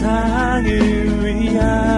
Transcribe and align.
세상을 0.00 1.26
위한 1.26 1.89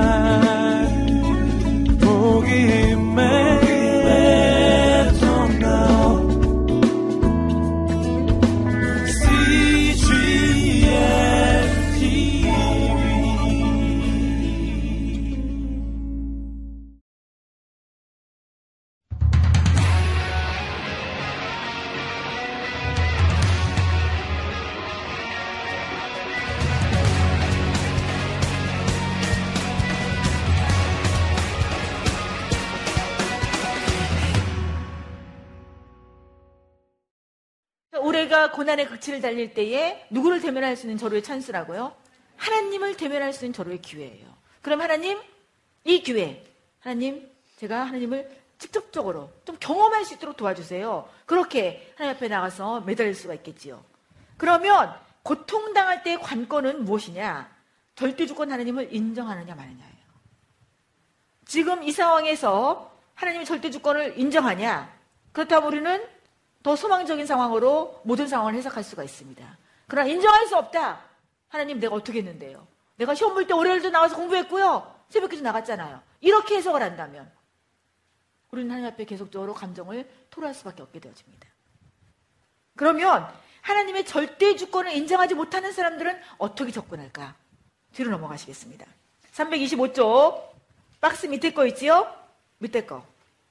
고난의 38.72 38.88
극치를 38.88 39.20
달릴 39.20 39.54
때에 39.54 40.06
누구를 40.10 40.40
대면할 40.40 40.76
수 40.76 40.86
있는 40.86 40.96
절호의 40.96 41.22
찬스라고요? 41.22 41.94
하나님을 42.36 42.96
대면할 42.96 43.32
수 43.32 43.45
있는 43.45 43.52
절호의 43.52 43.82
기회예요. 43.82 44.26
그럼 44.62 44.80
하나님, 44.80 45.18
이 45.84 46.02
기회, 46.02 46.45
하나님, 46.80 47.30
제가 47.56 47.84
하나님을 47.84 48.30
직접적으로 48.58 49.30
좀 49.45 49.56
경험할 49.58 50.04
수 50.04 50.14
있도록 50.14 50.36
도와주세요. 50.36 51.08
그렇게 51.26 51.92
하나님 51.96 52.16
앞에 52.16 52.28
나가서 52.28 52.82
매달릴 52.82 53.14
수가 53.14 53.34
있겠지요. 53.34 53.84
그러면 54.36 54.95
고통당할 55.23 56.02
때의 56.02 56.20
관건은 56.20 56.84
무엇이냐? 56.84 57.50
절대주권 57.95 58.52
하나님을 58.52 58.95
인정하느냐 58.95 59.54
마느냐예요. 59.54 59.92
지금 61.45 61.82
이 61.82 61.92
상황에서 61.92 62.90
하나님의 63.14 63.45
절대주권을 63.45 64.19
인정하냐? 64.19 64.91
그렇다면 65.33 65.69
우리는 65.69 66.05
더 66.63 66.77
소망적인 66.77 67.27
상황으로 67.27 68.01
모든 68.05 68.29
상황을 68.29 68.55
해석할 68.55 68.85
수가 68.85 69.03
있습니다. 69.03 69.59
그러나 69.89 70.09
인정할 70.09 70.47
수 70.47 70.57
없다. 70.57 71.01
하나님 71.49 71.81
내가 71.81 71.95
어떻게 71.97 72.19
했는데요? 72.19 72.67
내가 72.97 73.15
시험 73.15 73.35
볼 73.35 73.47
때 73.47 73.53
월요일도 73.55 73.91
나와서 73.91 74.17
공부했고요. 74.17 74.95
새벽에도 75.09 75.43
나갔잖아요. 75.43 76.01
이렇게 76.21 76.57
해석을 76.57 76.83
한다면 76.83 77.31
우리는 78.51 78.71
하나님 78.71 78.91
앞에 78.93 79.05
계속적으로 79.05 79.55
감정을 79.55 80.09
토로할 80.31 80.55
수밖에 80.55 80.83
없게 80.83 81.01
되어집니다. 81.01 81.49
그러면 82.77 83.27
하나님의 83.63 84.07
절대 84.07 84.57
주권을 84.57 84.93
인정하지 84.93 85.35
못하는 85.35 85.73
사람들은 85.73 86.21
어떻게 86.39 86.71
접근할까? 86.73 87.35
뒤로 87.93 88.11
넘어가시겠습니다. 88.11 88.87
325쪽 89.35 90.51
박스 91.01 91.27
밑에 91.27 91.53
거 91.53 91.67
있지요? 91.67 92.07
밑에 92.59 92.87
거. 92.87 93.05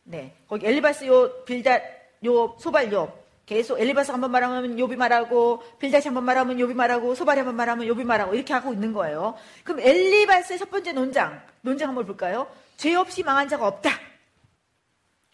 네. 0.04 0.36
거기 0.48 0.66
엘리바스 0.66 1.06
요 1.08 1.44
빌다 1.46 1.80
요 2.26 2.56
소발 2.60 2.92
요 2.94 3.22
계속 3.46 3.80
엘리바스 3.80 4.12
한번 4.12 4.32
말하면 4.32 4.80
요비 4.80 4.96
말하고 4.96 5.62
빌다시 5.80 6.08
한번 6.08 6.24
말하면 6.24 6.60
요비 6.60 6.74
말하고 6.74 7.16
소발이 7.16 7.40
한번 7.40 7.56
말하면 7.56 7.88
요비 7.88 8.04
말하고 8.04 8.34
이렇게 8.34 8.54
하고 8.54 8.72
있는 8.72 8.94
거예요. 8.94 9.38
그럼 9.64 9.82
엘리바스의 9.82 10.60
첫 10.60 10.70
번째 10.70 10.94
논장 10.94 11.42
논장 11.62 11.90
한번 11.90 12.06
볼까요? 12.06 12.48
죄 12.78 12.96
없이 12.96 13.24
망한 13.24 13.50
자가 13.50 13.68
없다. 13.68 13.90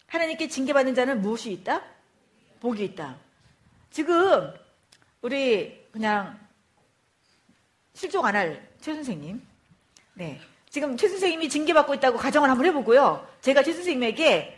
하나님께 0.08 0.48
징계받는 0.48 0.94
자는 0.94 1.20
무엇이 1.20 1.52
있다? 1.52 1.82
복이 2.60 2.84
있다. 2.86 3.16
지금 3.90 4.52
우리 5.20 5.86
그냥 5.92 6.38
실족 7.94 8.24
안할 8.24 8.68
최 8.80 8.94
선생님, 8.94 9.40
네 10.14 10.40
지금 10.70 10.96
최 10.96 11.08
선생님이 11.08 11.48
징계받고 11.48 11.94
있다고 11.94 12.18
가정을 12.18 12.50
한번 12.50 12.66
해보고요. 12.66 13.26
제가 13.42 13.62
최 13.62 13.72
선생님에게 13.72 14.57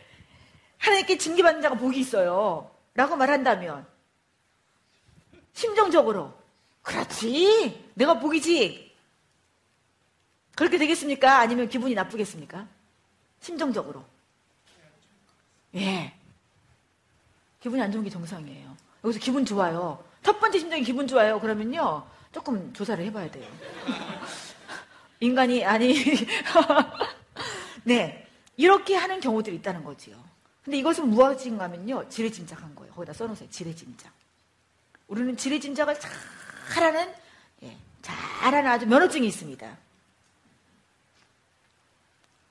하나님께 0.81 1.19
징계받는 1.19 1.63
자가 1.63 1.77
복이 1.77 2.01
있어요. 2.01 2.71
라고 2.95 3.17
말한다면, 3.17 3.87
심정적으로, 5.53 6.33
그렇지. 6.83 7.91
내가 7.95 8.19
복이지. 8.19 8.91
그렇게 10.57 10.79
되겠습니까? 10.79 11.39
아니면 11.39 11.69
기분이 11.69 11.95
나쁘겠습니까? 11.95 12.67
심정적으로. 13.41 14.05
예. 15.75 16.13
기분이 17.61 17.81
안 17.81 17.93
좋은 17.93 18.03
게 18.03 18.11
정상이에요. 18.11 18.77
여기서 19.05 19.21
기분 19.21 19.45
좋아요. 19.45 20.03
첫 20.23 20.41
번째 20.41 20.59
심정이 20.59 20.83
기분 20.83 21.07
좋아요. 21.07 21.39
그러면요. 21.41 22.07
조금 22.33 22.73
조사를 22.73 23.05
해봐야 23.05 23.31
돼요. 23.31 23.47
인간이, 25.21 25.65
아니. 25.65 25.95
네. 27.85 28.27
이렇게 28.57 28.97
하는 28.97 29.21
경우들이 29.21 29.57
있다는 29.57 29.85
거지요. 29.85 30.17
근데 30.65 30.79
이것은 30.79 31.09
무엇인가 31.09 31.65
하면요. 31.65 32.09
지레짐작한 32.09 32.75
거예요. 32.75 32.93
거기다 32.93 33.13
써놓으세요. 33.13 33.49
지레짐작. 33.51 34.13
우리는 35.09 35.37
지레짐작을 35.37 35.99
잘하는, 36.73 37.13
예, 37.63 37.77
잘하는 38.03 38.71
아주 38.71 38.87
면허증이 38.87 39.27
있습니다. 39.27 39.77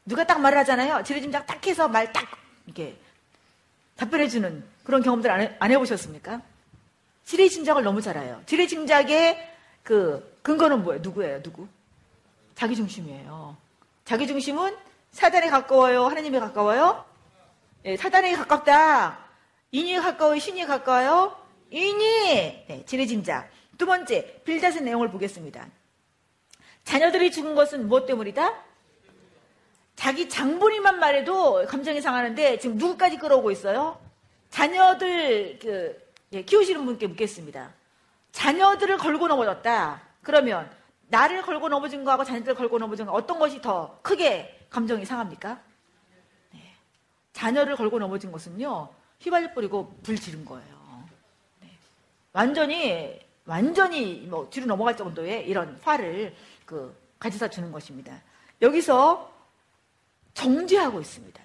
누가 0.06 0.26
딱 0.26 0.42
말을 0.42 0.58
하잖아요. 0.60 1.04
지레짐작 1.04 1.46
딱 1.46 1.66
해서 1.68 1.88
말 1.88 2.12
딱, 2.12 2.28
이렇게 2.66 2.98
답변해주는 3.96 4.64
그런 4.84 5.04
경험들 5.04 5.30
안, 5.30 5.42
해, 5.42 5.56
안 5.60 5.72
해보셨습니까? 5.72 6.42
지레짐작을 7.26 7.84
너무 7.84 8.02
잘해요. 8.02 8.42
지레짐작의 8.48 9.56
그 9.84 10.38
근거는 10.42 10.84
뭐예요? 10.84 11.02
누구예요? 11.02 11.44
누구? 11.44 11.68
자기중심이에요. 12.56 13.56
자기중심은 14.06 14.76
사단에 15.12 15.50
가까워요? 15.50 16.06
하나님에 16.08 16.40
가까워요? 16.40 17.06
네, 17.82 17.96
사단에게 17.96 18.36
가깝다. 18.36 19.18
인이 19.72 19.96
가까워요? 19.96 20.38
신이 20.38 20.66
가까워요? 20.66 21.36
인이! 21.70 22.66
네, 22.68 22.84
지레짐작. 22.86 23.50
두 23.78 23.86
번째, 23.86 24.42
빌닷의 24.44 24.82
내용을 24.82 25.10
보겠습니다. 25.10 25.66
자녀들이 26.84 27.32
죽은 27.32 27.56
것은 27.56 27.88
무엇 27.88 28.06
때문이다? 28.06 28.54
자기 29.96 30.28
장본인만 30.28 31.00
말해도 31.00 31.66
감정이 31.68 32.02
상하는데 32.02 32.60
지금 32.60 32.78
누구까지 32.78 33.18
끌어오고 33.18 33.52
있어요? 33.52 34.00
자녀들 34.50 35.60
그, 35.60 36.12
예, 36.34 36.42
키우시는 36.42 36.86
분께 36.86 37.08
묻겠습니다. 37.08 37.74
자녀들을 38.34 38.98
걸고 38.98 39.28
넘어졌다. 39.28 40.02
그러면 40.22 40.70
나를 41.08 41.44
걸고 41.44 41.70
넘어진 41.70 42.04
거하고 42.04 42.26
자녀들을 42.26 42.56
걸고 42.56 42.78
넘어진 42.78 43.06
거 43.06 43.14
어떤 43.14 43.40
것이 43.40 43.62
더 43.62 44.00
크게 44.02 44.68
감정이 44.70 45.06
상합니까? 45.06 45.62
자녀를 47.40 47.78
걸고 47.78 48.00
넘어진 48.00 48.34
것은요, 48.34 48.90
휘발유 49.22 49.54
뿌리고 49.54 49.98
불 50.04 50.20
지른 50.20 50.44
거예요. 50.44 51.06
네. 51.62 51.70
완전히, 52.34 53.18
완전히 53.46 54.28
뭐 54.30 54.50
뒤로 54.50 54.66
넘어갈 54.66 54.98
정도의 54.98 55.48
이런 55.48 55.80
화를 55.82 56.36
그 56.66 56.94
가져다 57.18 57.50
주는 57.50 57.72
것입니다. 57.72 58.14
여기서 58.62 59.32
정죄하고 60.34 61.00
있습니다. 61.00 61.42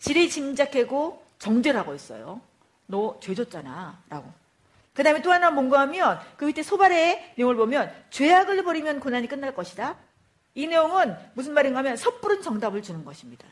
지레 0.00 0.26
짐작하고 0.26 1.24
정죄를 1.38 1.78
하고 1.78 1.94
있어요. 1.94 2.40
너 2.86 3.16
죄졌잖아. 3.20 3.96
라고. 4.08 4.32
그 4.92 5.04
다음에 5.04 5.22
또 5.22 5.30
하나 5.30 5.52
뭔가 5.52 5.78
하면 5.82 6.18
그 6.36 6.46
밑에 6.46 6.64
소발의 6.64 7.34
내용을 7.36 7.54
보면 7.54 7.94
죄악을 8.10 8.64
버리면 8.64 8.98
고난이 8.98 9.28
끝날 9.28 9.54
것이다. 9.54 9.94
이 10.56 10.66
내용은 10.66 11.16
무슨 11.34 11.54
말인가 11.54 11.78
하면 11.78 11.96
섣부른 11.96 12.42
정답을 12.42 12.82
주는 12.82 13.04
것입니다. 13.04 13.46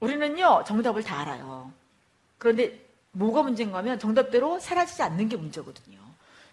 우리는요, 0.00 0.64
정답을 0.66 1.02
다 1.02 1.20
알아요. 1.20 1.72
그런데 2.38 2.86
뭐가 3.12 3.42
문제인가 3.42 3.78
하면 3.78 3.98
정답대로 3.98 4.58
사라지지 4.60 5.02
않는 5.02 5.28
게 5.28 5.36
문제거든요. 5.36 5.98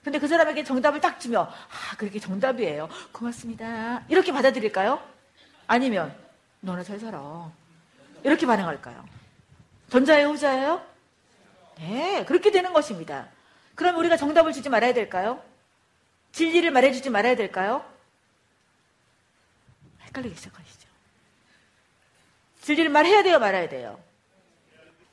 근데 0.03 0.19
그 0.19 0.27
사람에게 0.27 0.63
정답을 0.63 1.01
딱 1.01 1.19
주면, 1.19 1.43
아, 1.45 1.95
그렇게 1.97 2.19
정답이에요. 2.19 2.89
고맙습니다. 3.11 4.03
이렇게 4.09 4.31
받아들일까요? 4.31 5.01
아니면, 5.67 6.13
너나 6.59 6.83
잘 6.83 6.99
살아. 6.99 7.51
이렇게 8.23 8.45
반응할까요? 8.45 9.05
전자예요, 9.89 10.29
후자예요? 10.29 10.85
네, 11.77 12.25
그렇게 12.25 12.51
되는 12.51 12.73
것입니다. 12.73 13.27
그럼 13.75 13.97
우리가 13.97 14.17
정답을 14.17 14.53
주지 14.53 14.69
말아야 14.69 14.93
될까요? 14.93 15.41
진리를 16.31 16.69
말해주지 16.71 17.09
말아야 17.09 17.35
될까요? 17.35 17.85
헷갈리기 20.07 20.35
시작하시죠. 20.35 20.87
진리를 22.63 22.89
말해야 22.89 23.23
돼요, 23.23 23.39
말아야 23.39 23.67
돼요. 23.67 23.99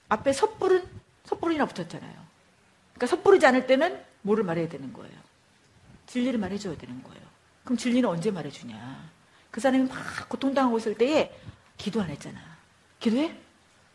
앞에 0.09 0.33
섣부른, 0.33 0.89
섣부른이나 1.25 1.67
붙었잖아요. 1.67 2.15
그러니까 2.95 3.07
섣부르지 3.07 3.45
않을 3.47 3.67
때는 3.67 4.01
뭐를 4.23 4.45
말해야 4.45 4.69
되는 4.69 4.93
거예요? 4.93 5.13
진리를 6.07 6.39
말해줘야 6.39 6.77
되는 6.77 7.03
거예요. 7.03 7.21
그럼 7.65 7.77
진리는 7.77 8.09
언제 8.09 8.31
말해주냐? 8.31 9.11
그 9.51 9.61
사람이 9.61 9.89
막 9.89 10.29
고통당하고 10.29 10.79
있을 10.79 10.97
때에 10.97 11.37
기도 11.77 12.01
안 12.01 12.11
했잖아. 12.11 12.41
기도해? 13.01 13.35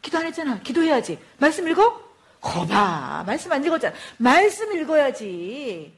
기도 0.02 0.18
안 0.18 0.26
했잖아. 0.26 0.60
기도해야지. 0.60 1.20
말씀 1.38 1.68
읽어? 1.70 2.04
거봐. 2.42 3.24
말씀 3.26 3.52
안 3.52 3.64
읽었잖아. 3.64 3.96
말씀 4.18 4.78
읽어야지. 4.78 5.98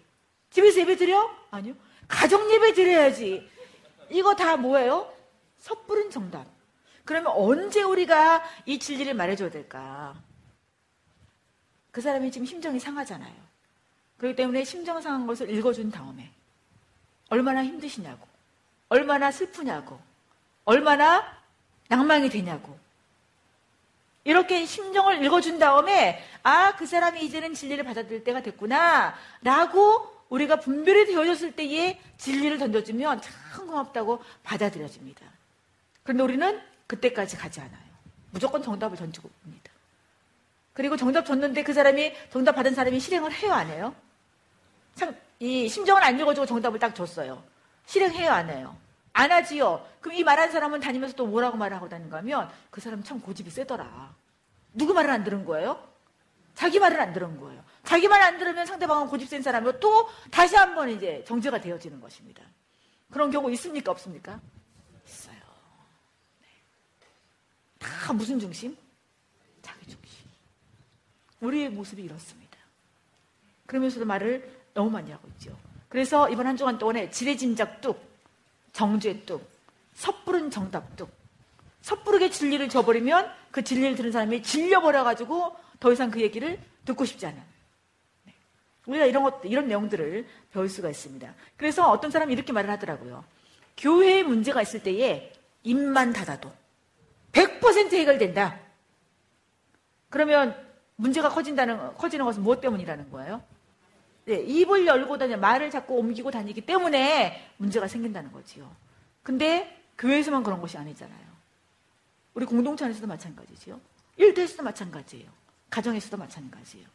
집에서 0.51 0.79
예배 0.81 0.95
드려? 0.95 1.29
아니요. 1.49 1.73
가정 2.07 2.51
예배 2.51 2.73
드려야지. 2.73 3.49
이거 4.11 4.35
다 4.35 4.57
뭐예요? 4.57 5.11
섣부른 5.59 6.11
정답. 6.11 6.56
그러면 7.07 7.31
언제 7.35 7.81
우리가 7.81 8.43
이 8.65 8.77
진리를 8.77 9.11
말해줘야 9.13 9.49
될까? 9.49 10.13
그 11.89 12.01
사람이 12.01 12.31
지금 12.31 12.45
심정이 12.45 12.79
상하잖아요. 12.79 13.33
그렇기 14.17 14.35
때문에 14.35 14.63
심정 14.65 15.01
상한 15.01 15.25
것을 15.25 15.49
읽어준 15.49 15.89
다음에 15.89 16.29
얼마나 17.29 17.63
힘드시냐고, 17.63 18.27
얼마나 18.89 19.31
슬프냐고, 19.31 19.99
얼마나 20.65 21.23
낭망이 21.87 22.29
되냐고. 22.29 22.77
이렇게 24.25 24.65
심정을 24.65 25.23
읽어준 25.23 25.59
다음에 25.59 26.21
아, 26.43 26.75
그 26.75 26.85
사람이 26.85 27.23
이제는 27.23 27.53
진리를 27.53 27.81
받아들일 27.85 28.25
때가 28.25 28.41
됐구나 28.41 29.15
라고 29.41 30.25
우리가 30.27 30.59
분별이 30.59 31.05
되어졌을 31.05 31.53
때에 31.53 32.01
진리를 32.17 32.57
던져주면 32.57 33.21
참 33.21 33.67
고맙다고 33.67 34.21
받아들여집니다. 34.43 35.25
그런데 36.03 36.23
우리는 36.23 36.61
그때까지 36.87 37.37
가지 37.37 37.59
않아요. 37.59 37.87
무조건 38.31 38.61
정답을 38.61 38.97
던지고 38.97 39.29
옵니다. 39.45 39.71
그리고 40.73 40.95
정답 40.97 41.25
줬는데 41.25 41.63
그 41.63 41.73
사람이 41.73 42.13
정답 42.31 42.53
받은 42.53 42.73
사람이 42.73 42.99
실행을 42.99 43.31
해요, 43.33 43.53
안 43.53 43.67
해요? 43.67 43.95
참, 44.95 45.15
이 45.39 45.67
심정을 45.67 46.03
안 46.03 46.19
읽어주고 46.19 46.45
정답을 46.45 46.79
딱 46.79 46.93
줬어요. 46.93 47.43
실행해요, 47.85 48.31
안 48.31 48.49
해요? 48.49 48.77
안 49.13 49.31
하지요. 49.31 49.85
그럼 50.01 50.17
이 50.17 50.23
말한 50.23 50.51
사람은 50.51 50.79
다니면서 50.79 51.15
또 51.15 51.25
뭐라고 51.25 51.57
말하고 51.57 51.89
다니는가 51.89 52.17
하면 52.17 52.51
그 52.69 52.79
사람 52.81 53.03
참 53.03 53.19
고집이 53.19 53.49
세더라. 53.49 54.13
누구 54.73 54.93
말을 54.93 55.09
안 55.09 55.23
들은 55.23 55.45
거예요? 55.45 55.83
자기 56.53 56.79
말을 56.79 56.99
안 56.99 57.13
들은 57.13 57.39
거예요. 57.39 57.63
자기 57.83 58.07
말 58.07 58.21
안 58.21 58.37
들으면 58.37 58.65
상대방은 58.65 59.07
고집 59.07 59.29
센 59.29 59.41
사람이고 59.41 59.79
또 59.79 60.09
다시 60.29 60.55
한번 60.55 60.89
이제 60.89 61.23
정죄가 61.25 61.61
되어지는 61.61 62.01
것입니다. 62.01 62.43
그런 63.11 63.31
경우 63.31 63.49
있습니까? 63.53 63.91
없습니까? 63.91 64.39
있어요. 65.07 65.37
네. 66.41 66.47
다 67.79 68.13
무슨 68.13 68.39
중심? 68.39 68.75
자기 69.61 69.85
중심. 69.85 70.29
우리의 71.41 71.69
모습이 71.69 72.01
이렇습니다. 72.03 72.57
그러면서도 73.65 74.05
말을 74.05 74.49
너무 74.73 74.89
많이 74.89 75.11
하고 75.11 75.27
있죠. 75.29 75.57
그래서 75.89 76.29
이번 76.29 76.47
한 76.47 76.57
주간 76.57 76.77
동안에 76.77 77.09
지레짐작 77.09 77.81
뚝, 77.81 78.01
정죄 78.73 79.25
뚝, 79.25 79.49
섣부른 79.95 80.51
정답 80.51 80.95
뚝. 80.95 81.09
섣부르게 81.81 82.29
진리를 82.29 82.67
줘버리면 82.69 83.31
그 83.51 83.63
진리를 83.63 83.95
들은 83.95 84.11
사람이 84.11 84.43
질려버려가지고 84.43 85.55
더 85.79 85.91
이상 85.91 86.11
그 86.11 86.21
얘기를 86.21 86.59
듣고 86.85 87.05
싶지 87.05 87.25
않은. 87.25 87.41
네. 88.23 88.33
우리가 88.85 89.05
이런 89.05 89.23
것, 89.23 89.41
이런 89.45 89.67
내용들을 89.67 90.27
배울 90.51 90.69
수가 90.69 90.89
있습니다. 90.89 91.33
그래서 91.55 91.89
어떤 91.89 92.11
사람이 92.11 92.33
이렇게 92.33 92.51
말을 92.51 92.69
하더라고요. 92.71 93.23
교회에 93.77 94.23
문제가 94.23 94.61
있을 94.61 94.83
때에 94.83 95.31
입만 95.63 96.13
닫아도 96.13 96.51
100% 97.31 97.93
해결된다. 97.93 98.59
그러면 100.09 100.55
문제가 100.95 101.29
커진다는, 101.29 101.93
커지는 101.95 102.25
것은 102.25 102.43
무엇 102.43 102.61
때문이라는 102.61 103.11
거예요? 103.11 103.41
네, 104.25 104.35
입을 104.35 104.85
열고 104.85 105.17
다니, 105.17 105.35
말을 105.35 105.69
자꾸 105.69 105.95
옮기고 105.95 106.31
다니기 106.31 106.61
때문에 106.61 107.51
문제가 107.57 107.87
생긴다는 107.87 108.31
거지요. 108.31 108.69
근데 109.23 109.81
교회에서만 109.97 110.43
그런 110.43 110.59
것이 110.59 110.77
아니잖아요. 110.77 111.27
우리 112.33 112.45
공동체 112.45 112.85
안에서도 112.85 113.07
마찬가지지요. 113.07 113.79
일터에서도 114.17 114.63
마찬가지예요. 114.63 115.29
가정에서도 115.69 116.17
마찬가지예요. 116.17 116.87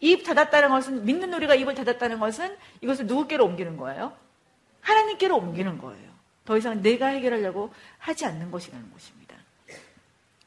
입 0.00 0.24
닫았다는 0.24 0.70
것은 0.70 1.04
믿는 1.04 1.32
우리가 1.34 1.54
입을 1.54 1.74
닫았다는 1.74 2.20
것은 2.20 2.56
이것을 2.80 3.06
누구께로 3.06 3.44
옮기는 3.44 3.76
거예요? 3.76 4.16
하나님께로 4.80 5.36
옮기는 5.36 5.78
거예요. 5.78 6.08
더 6.44 6.56
이상 6.56 6.80
내가 6.80 7.08
해결하려고 7.08 7.72
하지 7.98 8.24
않는 8.24 8.50
것이라는 8.50 8.90
것입니다. 8.92 9.17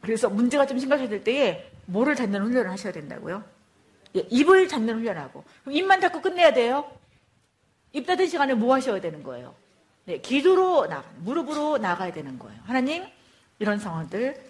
그래서 0.02 0.30
문제가 0.30 0.66
좀 0.66 0.80
심각해질 0.80 1.24
때에 1.24 1.70
뭐를 1.86 2.16
닫는 2.16 2.42
훈련을 2.42 2.70
하셔야 2.72 2.92
된다고요? 2.92 3.44
예, 4.16 4.20
입을 4.30 4.68
닫는 4.68 4.96
훈련하고 4.96 5.44
그럼 5.64 5.76
입만 5.76 6.00
닫고 6.00 6.22
끝내야 6.22 6.54
돼요. 6.54 6.90
입 7.94 8.06
닫은 8.06 8.28
시간에 8.28 8.54
뭐 8.54 8.74
하셔야 8.76 9.00
되는 9.00 9.24
거예요? 9.24 9.54
네, 10.06 10.20
기도로 10.20 10.88
나가, 10.88 11.08
무릎으로 11.20 11.78
나가야 11.78 12.12
되는 12.12 12.40
거예요. 12.40 12.60
하나님 12.66 13.06
이런 13.60 13.80
상황들 13.80 14.42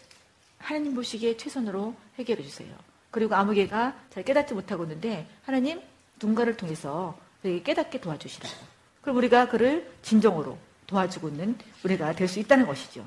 하나님 0.57 0.95
보시기에 0.95 1.38
최선으로 1.38 1.95
해결해 2.18 2.44
주세요. 2.44 2.69
그리고 3.09 3.36
아무개가 3.36 3.95
잘 4.09 4.24
깨닫지 4.24 4.53
못하고 4.53 4.83
있는데 4.83 5.27
하나님 5.44 5.81
누군가를 6.21 6.56
통해서 6.56 7.18
깨닫게 7.44 8.00
도와주시라고. 8.00 8.56
그럼 9.01 9.18
우리가 9.18 9.50
그를 9.50 9.92
진정으로 10.01 10.57
도와주고 10.88 11.30
있는 11.30 11.57
우리가 11.83 12.13
될 12.13 12.27
수 12.27 12.39
있다는 12.39 12.65
것이죠. 12.68 13.06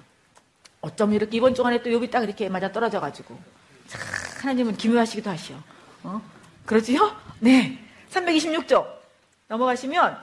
어쩜 0.85 1.15
이렇게 1.15 1.39
이번 1.39 1.55
주간에 1.55 1.83
또 1.83 1.91
여기 1.93 2.11
딱 2.11 2.23
이렇게 2.25 2.49
맞아 2.51 2.71
떨어져가지고 2.71 3.39
참 3.89 4.01
하나님은 4.43 4.77
기묘하시기도 4.77 5.31
하시오. 5.31 5.57
어? 6.03 6.21
그러지요? 6.67 7.17
네. 7.41 7.79
326조 8.11 8.87
넘어가시면 9.49 10.23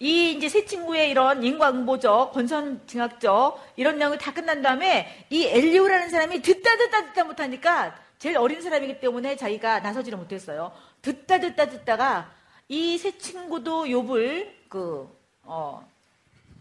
이 0.00 0.32
이제 0.32 0.50
세 0.50 0.66
친구의 0.66 1.08
이런 1.10 1.42
인과응보적, 1.42 2.32
권선징악적 2.34 3.72
이런 3.76 3.96
내용이 3.98 4.18
다 4.18 4.32
끝난 4.34 4.60
다음에 4.60 5.26
이 5.30 5.46
엘리오라는 5.46 6.10
사람이 6.10 6.42
듣다 6.42 6.76
듣다 6.76 7.06
듣다 7.06 7.24
못하니까 7.24 7.98
제일 8.18 8.36
어린 8.36 8.60
사람이기 8.60 9.00
때문에 9.00 9.36
자기가 9.36 9.80
나서지를 9.80 10.18
못했어요. 10.18 10.72
듣다 11.00 11.40
듣다 11.40 11.70
듣다가 11.70 12.30
이 12.68 12.98
세 12.98 13.16
친구도 13.16 13.84
욥을 13.86 14.50
그 14.68 15.08
어, 15.42 15.88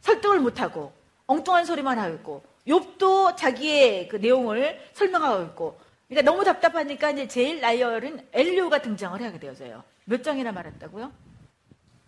설득을 0.02 0.40
못하고 0.40 0.94
엉뚱한 1.28 1.66
소리만 1.66 1.98
하고 2.00 2.16
있고 2.16 2.44
욥도 2.68 3.38
자기의 3.38 4.08
그 4.08 4.18
내용을 4.18 4.80
설명하고 4.94 5.44
있고 5.46 5.80
그러니까 6.08 6.32
너무 6.32 6.44
답답하니까 6.44 7.12
이제 7.12 7.28
제일 7.28 7.60
나이 7.62 7.82
어린 7.82 8.26
엘리오가 8.32 8.82
등장을 8.82 9.22
하게 9.22 9.40
되어서요. 9.40 9.84
몇 10.06 10.24
장이나 10.24 10.52
말했다고요? 10.52 11.12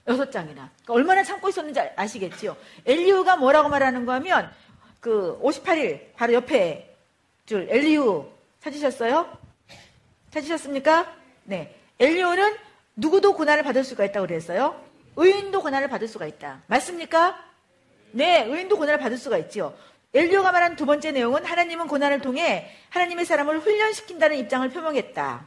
여섯 0.08 0.32
장이나. 0.32 0.70
그러니까 0.84 0.94
얼마나 0.94 1.24
참고 1.24 1.50
있었는지 1.50 1.80
아시겠지요? 1.96 2.56
엘리우가 2.86 3.38
뭐라고 3.38 3.70
말하는 3.70 4.06
거 4.06 4.14
하면 4.14 4.52
그 5.00 5.40
58일 5.42 6.14
바로 6.16 6.34
옆에 6.34 6.96
줄 7.46 7.68
엘리우 7.70 8.28
찾으셨어요? 8.62 9.38
찾으셨습니까? 10.32 11.14
네. 11.46 11.76
엘리우는 12.00 12.56
누구도 12.96 13.34
고난을 13.34 13.64
받을 13.64 13.84
수가 13.84 14.06
있다고 14.06 14.28
그랬어요. 14.28 14.80
의인도 15.16 15.62
고난을 15.62 15.90
받을 15.90 16.08
수가 16.08 16.28
있다. 16.28 16.62
맞습니까? 16.68 17.47
네, 18.12 18.44
의인도 18.46 18.78
고난을 18.78 19.00
받을 19.00 19.18
수가 19.18 19.38
있지요. 19.40 19.76
엘리오가 20.14 20.52
말한 20.52 20.76
두 20.76 20.86
번째 20.86 21.12
내용은 21.12 21.46
하나님은 21.46 21.88
고난을 21.88 22.22
통해 22.22 22.72
하나님의 22.90 23.26
사람을 23.26 23.60
훈련시킨다는 23.60 24.38
입장을 24.38 24.68
표명했다. 24.70 25.46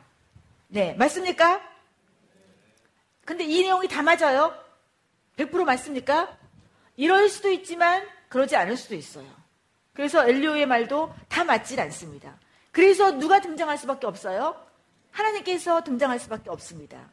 네, 0.69 0.95
맞습니까? 0.95 1.61
근데 3.25 3.45
이 3.45 3.63
내용이 3.63 3.89
다 3.89 4.03
맞아요? 4.03 4.55
100% 5.37 5.65
맞습니까? 5.65 6.37
이럴 6.97 7.29
수도 7.29 7.51
있지만 7.51 8.07
그러지 8.29 8.57
않을 8.57 8.77
수도 8.77 8.95
있어요. 8.95 9.27
그래서 9.93 10.29
엘리오의 10.29 10.67
말도 10.67 11.13
다 11.29 11.45
맞질 11.45 11.81
않습니다. 11.81 12.39
그래서 12.71 13.13
누가 13.19 13.41
등장할 13.41 13.79
수밖에 13.79 14.07
없어요? 14.07 14.55
하나님께서 15.11 15.83
등장할 15.83 16.21
수밖에 16.21 16.51
없습니다. 16.51 17.11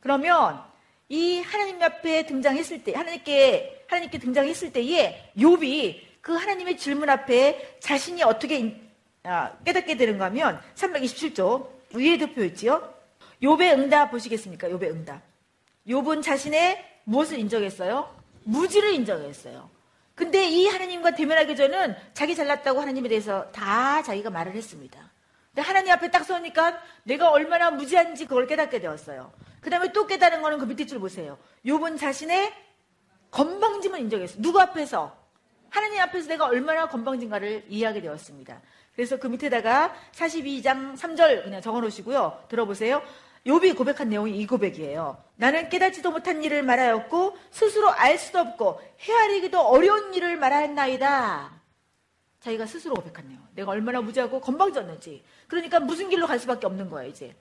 그러면 0.00 0.64
이 1.10 1.40
하나님 1.40 1.82
앞에 1.82 2.24
등장했을 2.24 2.84
때 2.84 2.94
하나님께 2.94 3.84
하나님께 3.88 4.18
등장했을 4.18 4.72
때에 4.72 5.32
욥이 5.36 6.00
그 6.20 6.32
하나님의 6.32 6.78
질문 6.78 7.10
앞에 7.10 7.78
자신이 7.80 8.22
어떻게 8.22 8.80
아, 9.24 9.52
깨닫게 9.64 9.96
되는가 9.96 10.26
하면 10.26 10.60
327조 10.76 11.68
위에도 11.94 12.28
표했지요. 12.32 12.94
욥의 13.42 13.72
응답 13.72 14.12
보시겠습니까? 14.12 14.68
욥의 14.68 14.84
응답. 14.84 15.20
욥은 15.88 16.22
자신의 16.22 16.84
무엇을 17.04 17.40
인정했어요? 17.40 18.14
무지를 18.44 18.92
인정했어요. 18.94 19.68
근데 20.14 20.48
이 20.48 20.68
하나님과 20.68 21.16
대면하기 21.16 21.56
전은 21.56 21.96
자기 22.14 22.36
잘났다고 22.36 22.80
하나님에 22.80 23.08
대해서 23.08 23.50
다 23.50 24.00
자기가 24.02 24.30
말을 24.30 24.54
했습니다. 24.54 25.10
근데 25.48 25.62
하나님 25.62 25.92
앞에 25.92 26.10
딱 26.12 26.24
서니까 26.24 26.80
내가 27.02 27.30
얼마나 27.30 27.72
무지한지 27.72 28.26
그걸 28.26 28.46
깨닫게 28.46 28.78
되었어요. 28.78 29.32
그 29.60 29.70
다음에 29.70 29.92
또 29.92 30.06
깨달은 30.06 30.42
거는 30.42 30.58
그 30.58 30.64
밑에 30.64 30.86
줄 30.86 31.00
보세요. 31.00 31.38
욥은 31.64 31.98
자신의 31.98 32.52
건방짐을 33.30 34.00
인정했어요. 34.00 34.42
누구 34.42 34.60
앞에서? 34.60 35.16
하나님 35.68 36.00
앞에서 36.00 36.28
내가 36.28 36.46
얼마나 36.46 36.88
건방진가를 36.88 37.66
이해하게 37.68 38.00
되었습니다. 38.00 38.60
그래서 38.94 39.18
그 39.18 39.28
밑에다가 39.28 39.94
42장 40.12 40.96
3절 40.96 41.44
그냥 41.44 41.60
적어 41.60 41.80
놓으시고요. 41.80 42.46
들어보세요. 42.48 43.02
욥이 43.46 43.76
고백한 43.76 44.08
내용이 44.08 44.36
이 44.38 44.46
고백이에요. 44.46 45.22
나는 45.36 45.68
깨닫지도 45.68 46.10
못한 46.10 46.42
일을 46.42 46.62
말하였고 46.62 47.36
스스로 47.50 47.88
알 47.90 48.18
수도 48.18 48.40
없고 48.40 48.80
헤아리기도 49.00 49.60
어려운 49.60 50.12
일을 50.12 50.36
말하였나이다. 50.36 51.60
자기가 52.40 52.66
스스로 52.66 52.94
고백한 52.94 53.28
내용. 53.28 53.40
내가 53.54 53.70
얼마나 53.70 54.00
무지하고 54.00 54.40
건방졌는지. 54.40 55.24
그러니까 55.46 55.80
무슨 55.80 56.08
길로 56.08 56.26
갈 56.26 56.38
수밖에 56.38 56.66
없는 56.66 56.90
거예요, 56.90 57.10
이제. 57.10 57.34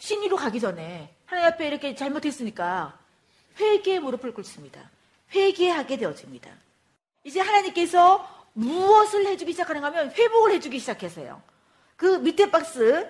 신이로 0.00 0.36
가기 0.36 0.58
전에 0.60 1.14
하나님 1.26 1.52
앞에 1.52 1.66
이렇게 1.68 1.94
잘못했으니까 1.94 2.98
회개의 3.60 4.00
무릎을 4.00 4.34
꿇습니다. 4.34 4.90
회개하게 5.32 5.98
되어집니다. 5.98 6.50
이제 7.22 7.40
하나님께서 7.40 8.26
무엇을 8.54 9.26
해주기 9.26 9.52
시작하는가 9.52 9.88
하면 9.88 10.10
회복을 10.10 10.52
해주기 10.52 10.78
시작했어요. 10.78 11.40
그 11.96 12.18
밑에 12.18 12.50
박스, 12.50 13.06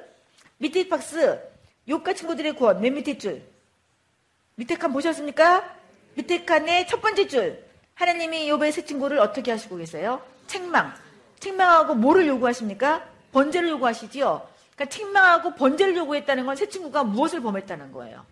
밑에 0.59 0.89
박스, 0.89 1.41
욕가 1.89 2.13
친구들의 2.13 2.57
구원, 2.57 2.81
맨 2.81 2.95
밑에 2.95 3.17
줄. 3.17 3.43
밑에 4.57 4.75
칸 4.75 4.93
보셨습니까? 4.93 5.77
밑에 6.15 6.45
칸의 6.45 6.89
첫 6.89 7.01
번째 7.01 7.29
줄. 7.29 7.65
하나님이 7.95 8.51
욥의 8.51 8.73
새 8.73 8.85
친구를 8.85 9.21
어떻게 9.21 9.53
하시고 9.53 9.77
계세요? 9.77 10.23
책망. 10.49 10.93
책망하고 11.39 11.95
뭐를 11.95 12.27
요구하십니까? 12.27 13.09
번제를 13.33 13.69
요구하시지요. 13.71 14.47
그러니까 14.81 14.87
책망하고 14.87 15.55
번제를 15.57 15.95
요구했다는 15.95 16.47
건 16.47 16.57
새 16.57 16.69
친구가 16.69 17.05
무엇을 17.05 17.43
범했다는 17.43 17.93
거예요? 17.93 18.25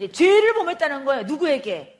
예, 0.00 0.12
죄를 0.12 0.52
범했다는 0.54 1.04
거예요. 1.06 1.22
누구에게? 1.24 1.98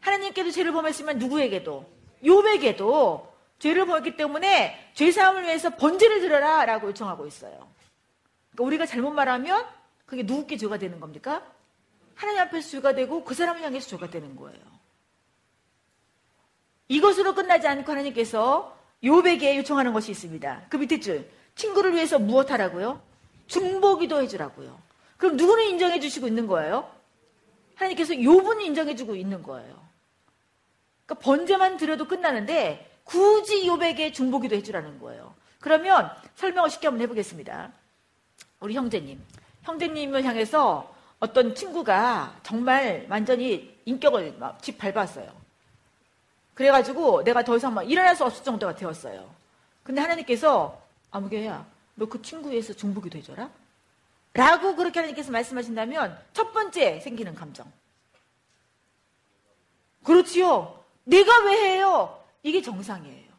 하나님께도 0.00 0.50
죄를 0.52 0.72
범했으면 0.72 1.18
누구에게도? 1.18 1.84
욥에게도 2.22 3.26
죄를 3.58 3.86
범했기 3.86 4.16
때문에 4.16 4.92
죄 4.94 5.10
사함을 5.10 5.42
위해서 5.42 5.70
번제를 5.70 6.20
드려라 6.20 6.64
라고 6.64 6.88
요청하고 6.88 7.26
있어요. 7.26 7.68
그러니까 8.52 8.64
우리가 8.64 8.86
잘못 8.86 9.10
말하면 9.10 9.66
그게 10.06 10.22
누구께 10.22 10.56
죄가 10.56 10.78
되는 10.78 11.00
겁니까? 11.00 11.42
하나님 12.14 12.40
앞에서 12.42 12.70
죄가 12.70 12.94
되고 12.94 13.24
그 13.24 13.34
사람을 13.34 13.62
향해서 13.62 13.88
죄가 13.88 14.10
되는 14.10 14.36
거예요. 14.36 14.60
이것으로 16.88 17.34
끝나지 17.34 17.66
않고 17.66 17.90
하나님께서 17.90 18.76
욥에게 19.02 19.56
요청하는 19.56 19.92
것이 19.92 20.10
있습니다. 20.12 20.66
그 20.68 20.76
밑에 20.76 21.00
줄 21.00 21.28
친구를 21.60 21.94
위해서 21.94 22.18
무엇 22.18 22.50
하라고요? 22.50 23.00
중보기도 23.46 24.22
해주라고요. 24.22 24.78
그럼 25.18 25.36
누구는 25.36 25.64
인정해 25.66 26.00
주시고 26.00 26.26
있는 26.26 26.46
거예요? 26.46 26.90
하나님께서 27.74 28.14
욥은 28.14 28.62
인정해 28.62 28.96
주고 28.96 29.14
있는 29.14 29.42
거예요. 29.42 29.78
그러니까 31.04 31.24
번제만 31.24 31.76
드려도 31.76 32.06
끝나는데 32.08 32.98
굳이 33.04 33.66
욥에게 33.66 34.14
중보기도 34.14 34.56
해주라는 34.56 35.00
거예요. 35.00 35.34
그러면 35.60 36.10
설명을 36.36 36.70
쉽게 36.70 36.86
한번 36.86 37.02
해보겠습니다. 37.02 37.72
우리 38.60 38.74
형제님, 38.74 39.20
형제님을 39.62 40.24
향해서 40.24 40.94
어떤 41.18 41.54
친구가 41.54 42.36
정말 42.42 43.06
완전히 43.10 43.76
인격을 43.84 44.36
막 44.38 44.62
짓밟았어요. 44.62 45.30
그래가지고 46.54 47.24
내가 47.24 47.44
더 47.44 47.56
이상 47.56 47.74
막 47.74 47.82
일어날 47.82 48.16
수 48.16 48.24
없을 48.24 48.44
정도가 48.44 48.74
되었어요. 48.74 49.28
근데 49.82 50.00
하나님께서 50.00 50.79
아무개야, 51.10 51.66
너 51.96 52.06
그 52.06 52.22
친구 52.22 52.52
에서 52.52 52.72
중보기도 52.72 53.18
해줘라? 53.18 53.50
라고 54.32 54.76
그렇게 54.76 55.00
하나님께서 55.00 55.32
말씀하신다면 55.32 56.18
첫 56.32 56.52
번째 56.52 57.00
생기는 57.00 57.34
감정. 57.34 57.70
그렇지요. 60.04 60.84
내가 61.04 61.44
왜 61.44 61.52
해요? 61.76 62.24
이게 62.42 62.62
정상이에요. 62.62 63.30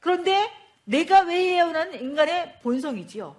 그런데 0.00 0.50
내가 0.84 1.20
왜 1.22 1.54
해요는 1.54 2.00
인간의 2.00 2.60
본성이지요. 2.62 3.34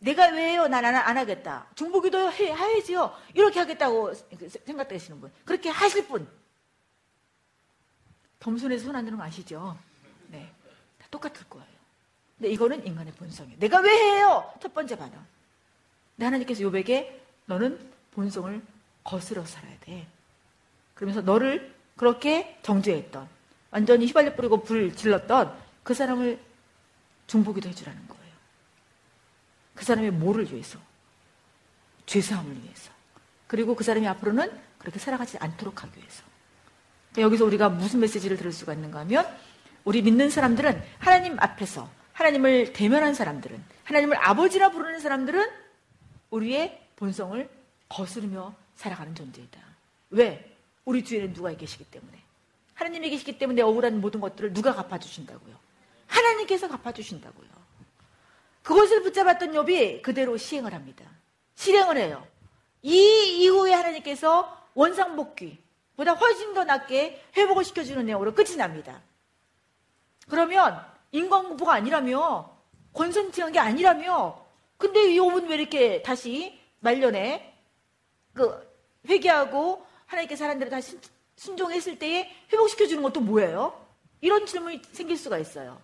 내가 0.00 0.28
왜 0.28 0.52
해요? 0.52 0.68
난 0.68 0.84
안 0.84 1.16
하겠다. 1.16 1.66
중보기도 1.74 2.30
해, 2.30 2.52
해야지요. 2.54 3.16
이렇게 3.34 3.58
하겠다고 3.60 4.12
생각되시는 4.66 5.20
분. 5.20 5.32
그렇게 5.44 5.70
하실 5.70 6.06
분. 6.06 6.28
겸손해서 8.40 8.84
손 8.84 8.94
안 8.94 9.04
드는 9.06 9.16
거 9.18 9.24
아시죠? 9.24 9.76
네. 10.28 10.52
다 10.98 11.06
똑같을 11.10 11.48
거예요. 11.48 11.73
근데 12.36 12.50
이거는 12.50 12.86
인간의 12.86 13.12
본성이에요. 13.14 13.58
내가 13.58 13.80
왜 13.80 13.90
해요? 13.90 14.52
첫 14.60 14.74
번째 14.74 14.96
반응. 14.96 15.12
근데 16.14 16.24
하나님께서 16.24 16.62
요백에 16.62 17.20
너는 17.46 17.78
본성을 18.12 18.60
거스러 19.02 19.44
살아야 19.44 19.76
돼. 19.80 20.06
그러면서 20.94 21.20
너를 21.20 21.74
그렇게 21.96 22.58
정죄했던, 22.62 23.28
완전히 23.70 24.06
휘발유 24.06 24.34
뿌리고 24.34 24.62
불 24.62 24.94
질렀던 24.94 25.56
그 25.82 25.94
사람을 25.94 26.40
중보기도 27.26 27.68
해주라는 27.68 28.08
거예요. 28.08 28.34
그 29.74 29.84
사람의 29.84 30.12
뭐를 30.12 30.52
위해서? 30.52 30.78
죄사함을 32.06 32.62
위해서. 32.62 32.92
그리고 33.46 33.74
그 33.74 33.84
사람이 33.84 34.06
앞으로는 34.08 34.50
그렇게 34.78 34.98
살아가지 34.98 35.38
않도록 35.38 35.82
하기 35.82 35.98
위해서. 35.98 36.22
여기서 37.18 37.44
우리가 37.44 37.68
무슨 37.68 38.00
메시지를 38.00 38.36
들을 38.36 38.52
수가 38.52 38.74
있는가 38.74 39.00
하면 39.00 39.26
우리 39.84 40.02
믿는 40.02 40.30
사람들은 40.30 40.82
하나님 40.98 41.36
앞에서 41.38 41.88
하나님을 42.14 42.72
대면한 42.72 43.12
사람들은 43.12 43.62
하나님을 43.84 44.16
아버지라 44.16 44.70
부르는 44.70 45.00
사람들은 45.00 45.46
우리의 46.30 46.80
본성을 46.96 47.48
거스르며 47.88 48.54
살아가는 48.76 49.14
존재이다. 49.14 49.60
왜? 50.10 50.56
우리 50.84 51.02
뒤에는 51.02 51.32
누가 51.34 51.52
계시기 51.54 51.84
때문에. 51.84 52.18
하나님이 52.74 53.10
계시기 53.10 53.38
때문에 53.38 53.62
억울한 53.62 54.00
모든 54.00 54.20
것들을 54.20 54.52
누가 54.52 54.74
갚아주신다고요? 54.74 55.54
하나님께서 56.06 56.68
갚아주신다고요. 56.68 57.48
그것을 58.62 59.02
붙잡았던 59.02 59.52
욥이 59.52 60.02
그대로 60.02 60.36
시행을 60.36 60.72
합니다. 60.72 61.04
실행을 61.56 61.98
해요. 61.98 62.26
이 62.82 63.42
이후에 63.42 63.72
하나님께서 63.72 64.66
원상복귀, 64.74 65.58
보다 65.96 66.12
훨씬 66.12 66.54
더 66.54 66.64
낫게 66.64 67.24
회복을 67.36 67.64
시켜주는 67.64 68.04
내용으로 68.06 68.34
끝이 68.34 68.56
납니다. 68.56 69.00
그러면 70.28 70.93
인간공부가 71.14 71.74
아니라며 71.74 72.50
권선팅한 72.92 73.52
게 73.52 73.58
아니라며 73.60 74.44
근데 74.76 75.14
이 75.14 75.18
5분 75.18 75.48
왜 75.48 75.54
이렇게 75.54 76.02
다시 76.02 76.58
말년에 76.80 77.54
그 78.32 78.74
회개하고 79.08 79.86
하나님께 80.06 80.34
사람들을 80.34 80.70
다시 80.70 80.98
순종했을 81.36 81.98
때에 81.98 82.30
회복시켜 82.52 82.86
주는 82.86 83.02
것도 83.02 83.20
뭐예요? 83.20 83.80
이런 84.20 84.44
질문이 84.44 84.82
생길 84.90 85.16
수가 85.16 85.38
있어요. 85.38 85.80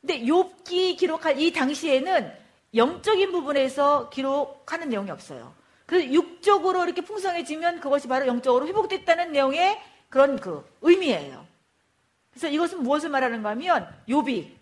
근데 0.00 0.20
욥기 0.20 0.96
기록할 0.96 1.38
이 1.38 1.52
당시에는 1.52 2.32
영적인 2.74 3.32
부분에서 3.32 4.08
기록하는 4.08 4.88
내용이 4.88 5.10
없어요. 5.10 5.54
그래서 5.84 6.10
육적으로 6.10 6.84
이렇게 6.84 7.02
풍성해지면 7.02 7.80
그것이 7.80 8.08
바로 8.08 8.26
영적으로 8.26 8.66
회복됐다는 8.66 9.32
내용의 9.32 9.78
그런 10.08 10.38
그 10.38 10.64
의미예요. 10.80 11.46
그래서 12.30 12.48
이것은 12.48 12.82
무엇을 12.82 13.10
말하는가 13.10 13.50
하면 13.50 13.88
욥이 14.08 14.59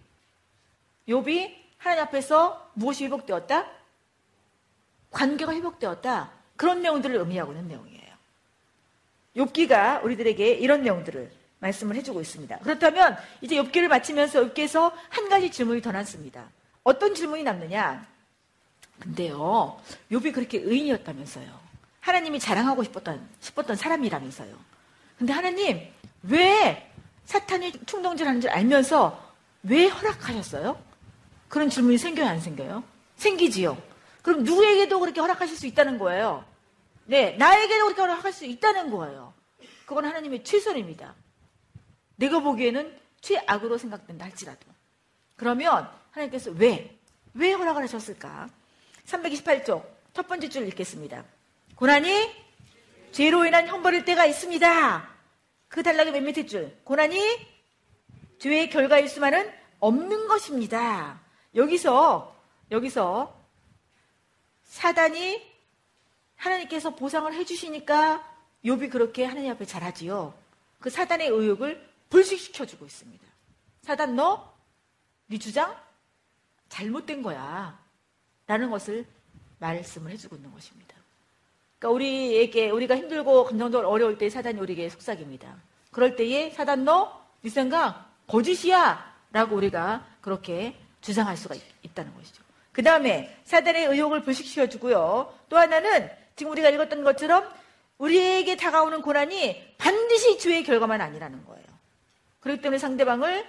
욥이 1.09 1.55
하나님 1.79 2.05
앞에서 2.05 2.71
무엇이 2.75 3.05
회복되었다? 3.07 3.67
관계가 5.11 5.55
회복되었다. 5.55 6.31
그런 6.57 6.83
내용들을 6.83 7.17
의미하고 7.17 7.53
있는 7.53 7.69
내용이에요. 7.69 8.15
욥기가 9.37 10.05
우리들에게 10.05 10.55
이런 10.55 10.83
내용들을 10.83 11.31
말씀을 11.61 11.97
해주고 11.97 12.21
있습니다. 12.21 12.59
그렇다면 12.59 13.17
이제 13.41 13.57
욥기를 13.57 13.88
마치면서 13.88 14.43
욥기에서 14.43 14.93
한 15.09 15.29
가지 15.29 15.50
질문이 15.50 15.81
더 15.81 15.93
남습니다. 15.93 16.45
어떤 16.83 17.15
질문이 17.15 17.43
남느냐? 17.43 18.07
근데요, 18.99 19.81
욥이 20.11 20.35
그렇게 20.35 20.59
의인이었다면서요. 20.59 21.69
하나님이 22.00 22.41
자랑하고 22.41 22.83
싶었던, 22.85 23.29
싶었던 23.41 23.77
사람이라면서요. 23.77 24.57
근데 25.19 25.33
하나님, 25.33 25.81
왜 26.23 26.91
사탄이 27.27 27.73
충동질하는 27.87 28.41
줄 28.41 28.50
알면서 28.50 29.29
왜 29.62 29.87
허락하셨어요? 29.87 30.88
그런 31.49 31.71
질문이 31.71 31.99
생겨요, 31.99 32.26
안 32.26 32.40
생겨요? 32.40 32.85
생기지요. 33.17 33.76
그럼 34.23 34.45
누구에게도 34.45 35.00
그렇게 35.00 35.21
허락하실 35.21 35.57
수 35.57 35.67
있다는 35.67 35.99
거예요. 35.99 36.45
네, 37.07 37.33
나에게도 37.38 37.85
그렇게 37.85 38.00
허락할 38.02 38.33
수 38.33 38.45
있다는 38.45 38.90
거예요. 38.90 39.33
그건 39.87 40.05
하나님의 40.05 40.45
최선입니다. 40.45 41.14
내가 42.17 42.40
보기에는 42.40 42.99
최악으로 43.21 43.78
생각된다 43.78 44.26
할지라도. 44.26 44.69
그러면 45.37 45.88
하나님께서 46.11 46.50
왜, 46.50 46.99
왜 47.33 47.52
허락을 47.52 47.83
하셨을까? 47.85 48.49
328쪽 49.07 49.85
첫 50.12 50.26
번째 50.28 50.49
줄 50.49 50.67
읽겠습니다. 50.69 51.25
고난이 51.76 52.49
죄로 53.12 53.47
인한 53.47 53.67
형벌일 53.67 54.05
때가 54.05 54.26
있습니다. 54.26 55.09
그 55.69 55.83
단락의 55.83 56.12
맨 56.12 56.25
밑에 56.25 56.45
줄. 56.45 56.76
고난이 56.85 57.19
죄의 58.38 58.69
결과일 58.71 59.09
수만은 59.09 59.50
없는 59.81 60.28
것입니다. 60.28 61.21
여기서 61.55 62.37
여기서 62.71 63.35
사단이 64.64 65.43
하나님께서 66.37 66.95
보상을 66.95 67.33
해주시니까 67.33 68.25
욥이 68.64 68.90
그렇게 68.90 69.25
하나님 69.25 69.50
앞에 69.52 69.64
잘하지요. 69.64 70.35
그 70.81 70.90
사단의 70.90 71.28
의욕을 71.28 71.88
불식시켜주고 72.11 72.87
있습니다. 72.87 73.26
사단 73.83 74.17
너, 74.17 74.52
네 75.26 75.38
주장 75.38 75.76
잘못된 76.69 77.23
거야. 77.23 77.78
라는 78.47 78.71
것을 78.71 79.07
말씀을 79.59 80.12
해주고 80.12 80.37
있는 80.37 80.52
것입니다. 80.52 80.95
그러니까 81.78 81.95
우리에게 81.95 82.71
우리가 82.71 82.97
힘들고 82.97 83.45
감정적으로 83.45 83.88
어려울 83.88 84.19
때 84.19 84.31
사단이 84.31 84.59
우리에게 84.59 84.88
속삭입니다. 84.88 85.57
그럴 85.90 86.17
때에 86.17 86.50
사단 86.50 86.85
너, 86.85 87.25
네 87.43 87.50
생각 87.50 88.14
거짓이야 88.26 89.17
라고 89.33 89.57
우리가 89.57 90.07
그렇게 90.21 90.76
주장할 91.00 91.37
수가 91.37 91.55
있, 91.55 91.95
다는 91.95 92.14
것이죠. 92.14 92.43
그 92.73 92.83
다음에 92.83 93.37
사단의 93.45 93.87
의욕을 93.87 94.23
불식시켜 94.23 94.69
주고요. 94.69 95.35
또 95.49 95.57
하나는 95.57 96.11
지금 96.37 96.52
우리가 96.52 96.69
읽었던 96.71 97.02
것처럼 97.02 97.49
우리에게 97.99 98.57
다가오는 98.57 99.02
고난이 99.02 99.75
반드시 99.78 100.38
죄의 100.38 100.62
결과만 100.64 101.00
아니라는 101.00 101.45
거예요. 101.45 101.64
그렇기 102.40 102.62
때문에 102.62 102.78
상대방을 102.78 103.45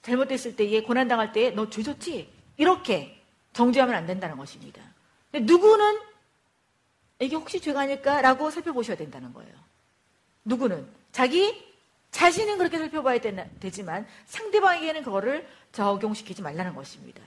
잘못됐을 0.00 0.56
때에 0.56 0.82
고난당할 0.82 1.32
때에 1.32 1.50
너 1.50 1.68
죄졌지? 1.68 2.32
이렇게 2.56 3.22
정죄하면 3.52 3.94
안 3.94 4.06
된다는 4.06 4.36
것입니다. 4.36 4.82
누구는 5.32 5.98
이게 7.20 7.36
혹시 7.36 7.60
죄가 7.60 7.80
아닐까라고 7.82 8.50
살펴보셔야 8.50 8.96
된다는 8.96 9.32
거예요. 9.32 9.52
누구는 10.44 10.88
자기 11.12 11.71
자신은 12.12 12.58
그렇게 12.58 12.78
살펴봐야 12.78 13.18
되지만 13.58 14.06
상대방에게는 14.26 15.02
그거를 15.02 15.46
적용시키지 15.72 16.42
말라는 16.42 16.74
것입니다. 16.74 17.20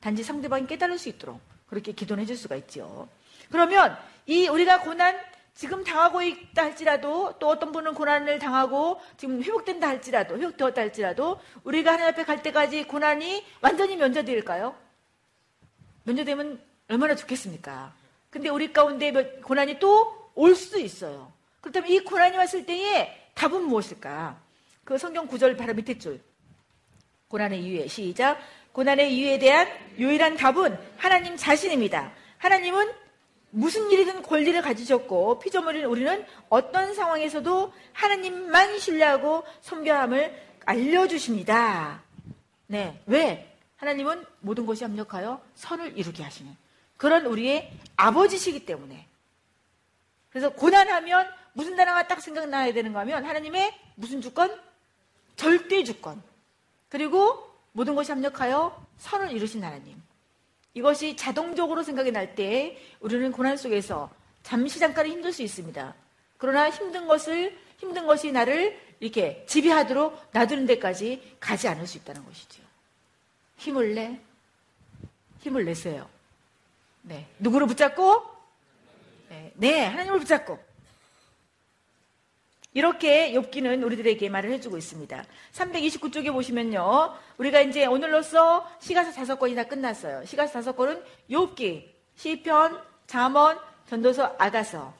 단지 0.00 0.22
상대방이 0.22 0.66
깨달을 0.66 0.98
수 0.98 1.08
있도록 1.08 1.40
그렇게 1.68 1.92
기도를 1.92 2.22
해줄 2.22 2.36
수가 2.36 2.54
있죠. 2.56 3.08
그러면 3.50 3.98
이 4.26 4.46
우리가 4.46 4.80
고난 4.80 5.18
지금 5.54 5.82
당하고 5.82 6.22
있다 6.22 6.62
할지라도 6.64 7.34
또 7.38 7.48
어떤 7.48 7.72
분은 7.72 7.94
고난을 7.94 8.38
당하고 8.38 9.00
지금 9.16 9.42
회복된다 9.42 9.88
할지라도 9.88 10.38
회복되었다 10.38 10.80
할지라도 10.82 11.40
우리가 11.64 11.92
하나님 11.92 12.12
앞에 12.12 12.24
갈 12.24 12.42
때까지 12.42 12.84
고난이 12.84 13.44
완전히 13.62 13.96
면제될까요? 13.96 14.76
면제되면 16.04 16.62
얼마나 16.88 17.16
좋겠습니까? 17.16 17.94
근데 18.30 18.50
우리 18.50 18.72
가운데 18.72 19.12
고난이 19.40 19.78
또 19.78 20.26
올 20.36 20.54
수도 20.54 20.78
있어요. 20.78 21.32
그렇다면 21.60 21.90
이 21.90 21.98
고난이 22.00 22.36
왔을 22.36 22.64
때에 22.64 23.25
답은 23.36 23.64
무엇일까? 23.64 24.40
그 24.82 24.98
성경 24.98 25.26
구절 25.26 25.56
바로 25.56 25.74
밑에 25.74 25.98
줄. 25.98 26.20
고난의 27.28 27.62
이유에 27.62 27.86
시작. 27.86 28.38
고난의 28.72 29.14
이유에 29.14 29.38
대한 29.38 29.68
유일한 29.98 30.36
답은 30.36 30.76
하나님 30.96 31.36
자신입니다. 31.36 32.12
하나님은 32.38 32.92
무슨 33.50 33.90
일이든 33.90 34.22
권리를 34.22 34.60
가지셨고 34.62 35.38
피조물인 35.38 35.84
우리는 35.84 36.24
어떤 36.48 36.94
상황에서도 36.94 37.72
하나님만 37.92 38.78
신뢰하고 38.78 39.44
선교함을 39.60 40.42
알려주십니다. 40.64 42.02
네. 42.66 43.00
왜? 43.06 43.54
하나님은 43.76 44.24
모든 44.40 44.64
것이 44.66 44.82
합력하여 44.84 45.40
선을 45.54 45.98
이루게 45.98 46.22
하시는 46.22 46.54
그런 46.96 47.26
우리의 47.26 47.70
아버지시기 47.96 48.64
때문에. 48.64 49.06
그래서 50.30 50.50
고난하면 50.50 51.28
무슨 51.56 51.74
나라가 51.74 52.06
딱 52.06 52.20
생각나야 52.20 52.74
되는가 52.74 53.00
하면 53.00 53.24
하나님의 53.24 53.72
무슨 53.94 54.20
주권? 54.20 54.54
절대 55.36 55.82
주권. 55.84 56.22
그리고 56.90 57.50
모든 57.72 57.94
것이 57.94 58.12
합력하여 58.12 58.86
선을 58.98 59.32
이루신 59.32 59.64
하나님. 59.64 60.02
이것이 60.74 61.16
자동적으로 61.16 61.82
생각이 61.82 62.12
날 62.12 62.34
때 62.34 62.76
우리는 63.00 63.32
고난 63.32 63.56
속에서 63.56 64.10
잠시 64.42 64.78
잠깐 64.78 65.06
힘들 65.06 65.32
수 65.32 65.42
있습니다. 65.42 65.94
그러나 66.36 66.68
힘든 66.68 67.06
것을 67.06 67.58
힘든 67.78 68.06
것이 68.06 68.32
나를 68.32 68.78
이렇게 69.00 69.42
지배하도록 69.48 70.32
놔두는 70.32 70.66
데까지 70.66 71.36
가지 71.40 71.68
않을 71.68 71.86
수 71.86 71.96
있다는 71.96 72.22
것이죠. 72.26 72.62
힘을 73.56 73.94
내, 73.94 74.20
힘을 75.40 75.64
내세요. 75.64 76.06
네, 77.00 77.26
누구를 77.38 77.66
붙잡고? 77.66 78.22
네, 79.30 79.52
네 79.54 79.86
하나님을 79.86 80.18
붙잡고. 80.18 80.65
이렇게 82.76 83.32
욥기는 83.32 83.82
우리들에게 83.82 84.28
말을 84.28 84.52
해주고 84.52 84.76
있습니다. 84.76 85.24
329쪽에 85.54 86.30
보시면요. 86.30 87.10
우리가 87.38 87.62
이제 87.62 87.86
오늘로써 87.86 88.70
시가서 88.80 89.12
다섯 89.12 89.38
권이 89.38 89.54
다 89.54 89.64
끝났어요. 89.64 90.26
시가서 90.26 90.52
다섯 90.52 90.76
권은 90.76 91.02
욥기, 91.30 91.84
시편, 92.16 92.78
잠언, 93.06 93.58
전도서, 93.88 94.36
아가서. 94.36 94.92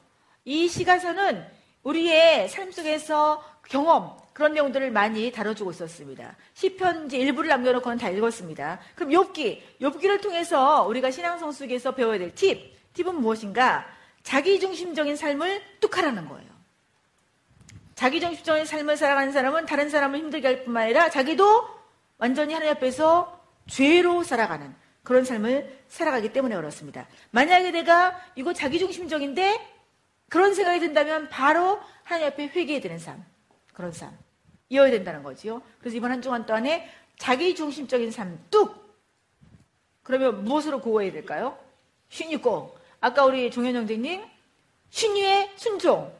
이 0.43 0.67
시가서는 0.67 1.45
우리의 1.83 2.49
삶 2.49 2.71
속에서 2.71 3.43
경험, 3.69 4.17
그런 4.33 4.53
내용들을 4.53 4.89
많이 4.89 5.31
다뤄주고 5.31 5.69
있었습니다. 5.69 6.35
시편 6.55 7.05
이제 7.05 7.19
일부를 7.19 7.47
남겨놓고는 7.47 7.99
다 7.99 8.09
읽었습니다. 8.09 8.79
그럼 8.95 9.11
욥기, 9.11 9.61
욥기를 9.81 10.23
통해서 10.23 10.83
우리가 10.87 11.11
신앙성 11.11 11.51
속에서 11.51 11.93
배워야 11.93 12.17
될 12.17 12.33
팁, 12.33 12.75
팁은 12.95 13.21
무엇인가? 13.21 13.85
자기 14.23 14.59
중심적인 14.59 15.15
삶을 15.15 15.61
뚝 15.79 15.95
하라는 15.95 16.27
거예요. 16.27 16.56
자기중심적인 18.07 18.65
삶을 18.65 18.95
살아가는 18.95 19.31
사람은 19.31 19.65
다른 19.65 19.89
사람을 19.89 20.19
힘들게 20.19 20.47
할 20.47 20.63
뿐만 20.63 20.83
아니라 20.83 21.09
자기도 21.09 21.67
완전히 22.17 22.53
하나님 22.53 22.75
앞에서 22.75 23.41
죄로 23.67 24.23
살아가는 24.23 24.73
그런 25.03 25.25
삶을 25.25 25.83
살아가기 25.87 26.31
때문에 26.31 26.55
그렇습니다. 26.55 27.07
만약에 27.31 27.71
내가 27.71 28.19
이거 28.35 28.53
자기 28.53 28.79
중심적인데 28.79 29.75
그런 30.29 30.53
생각이 30.53 30.79
든다면 30.79 31.29
바로 31.29 31.79
하나님 32.03 32.27
앞에 32.27 32.47
회개해야 32.47 32.81
되는 32.81 32.97
삶. 32.97 33.23
그런 33.73 33.91
삶. 33.91 34.17
이어야 34.69 34.91
된다는 34.91 35.23
거지요. 35.23 35.61
그래서 35.79 35.97
이번 35.97 36.11
한 36.11 36.21
주간 36.21 36.45
동안에 36.45 36.89
자기 37.17 37.55
중심적인 37.55 38.11
삶 38.11 38.39
뚝! 38.49 38.87
그러면 40.03 40.43
무엇으로 40.43 40.81
구호해야 40.81 41.11
될까요? 41.11 41.57
신유고. 42.09 42.77
아까 43.01 43.25
우리 43.25 43.51
종현 43.51 43.75
형제님, 43.75 44.23
신유의 44.89 45.53
순종. 45.55 46.16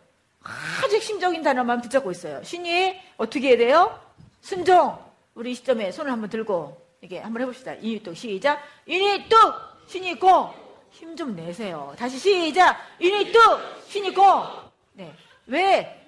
아주 0.84 0.96
핵심적인 0.96 1.44
단어만 1.44 1.82
붙잡고 1.82 2.12
있어요. 2.12 2.42
신유의 2.44 3.02
어떻게 3.18 3.50
해야 3.50 3.58
돼요? 3.58 4.00
순종. 4.42 4.98
우리 5.36 5.54
시점에 5.54 5.92
손을 5.92 6.12
한번 6.12 6.30
들고 6.30 6.82
이게 7.02 7.20
한번 7.20 7.42
해봅시다. 7.42 7.74
이유 7.76 8.02
뚝 8.02 8.16
시작. 8.16 8.62
이니 8.86 9.28
뚝 9.30 9.38
신이 9.88 10.12
있고 10.12 10.54
힘좀 10.90 11.36
내세요. 11.36 11.94
다시 11.98 12.18
시작. 12.18 12.78
이니 13.00 13.32
뚝 13.32 13.42
신이 13.88 14.10
있고. 14.10 14.24
네. 14.94 15.14
왜? 15.46 16.06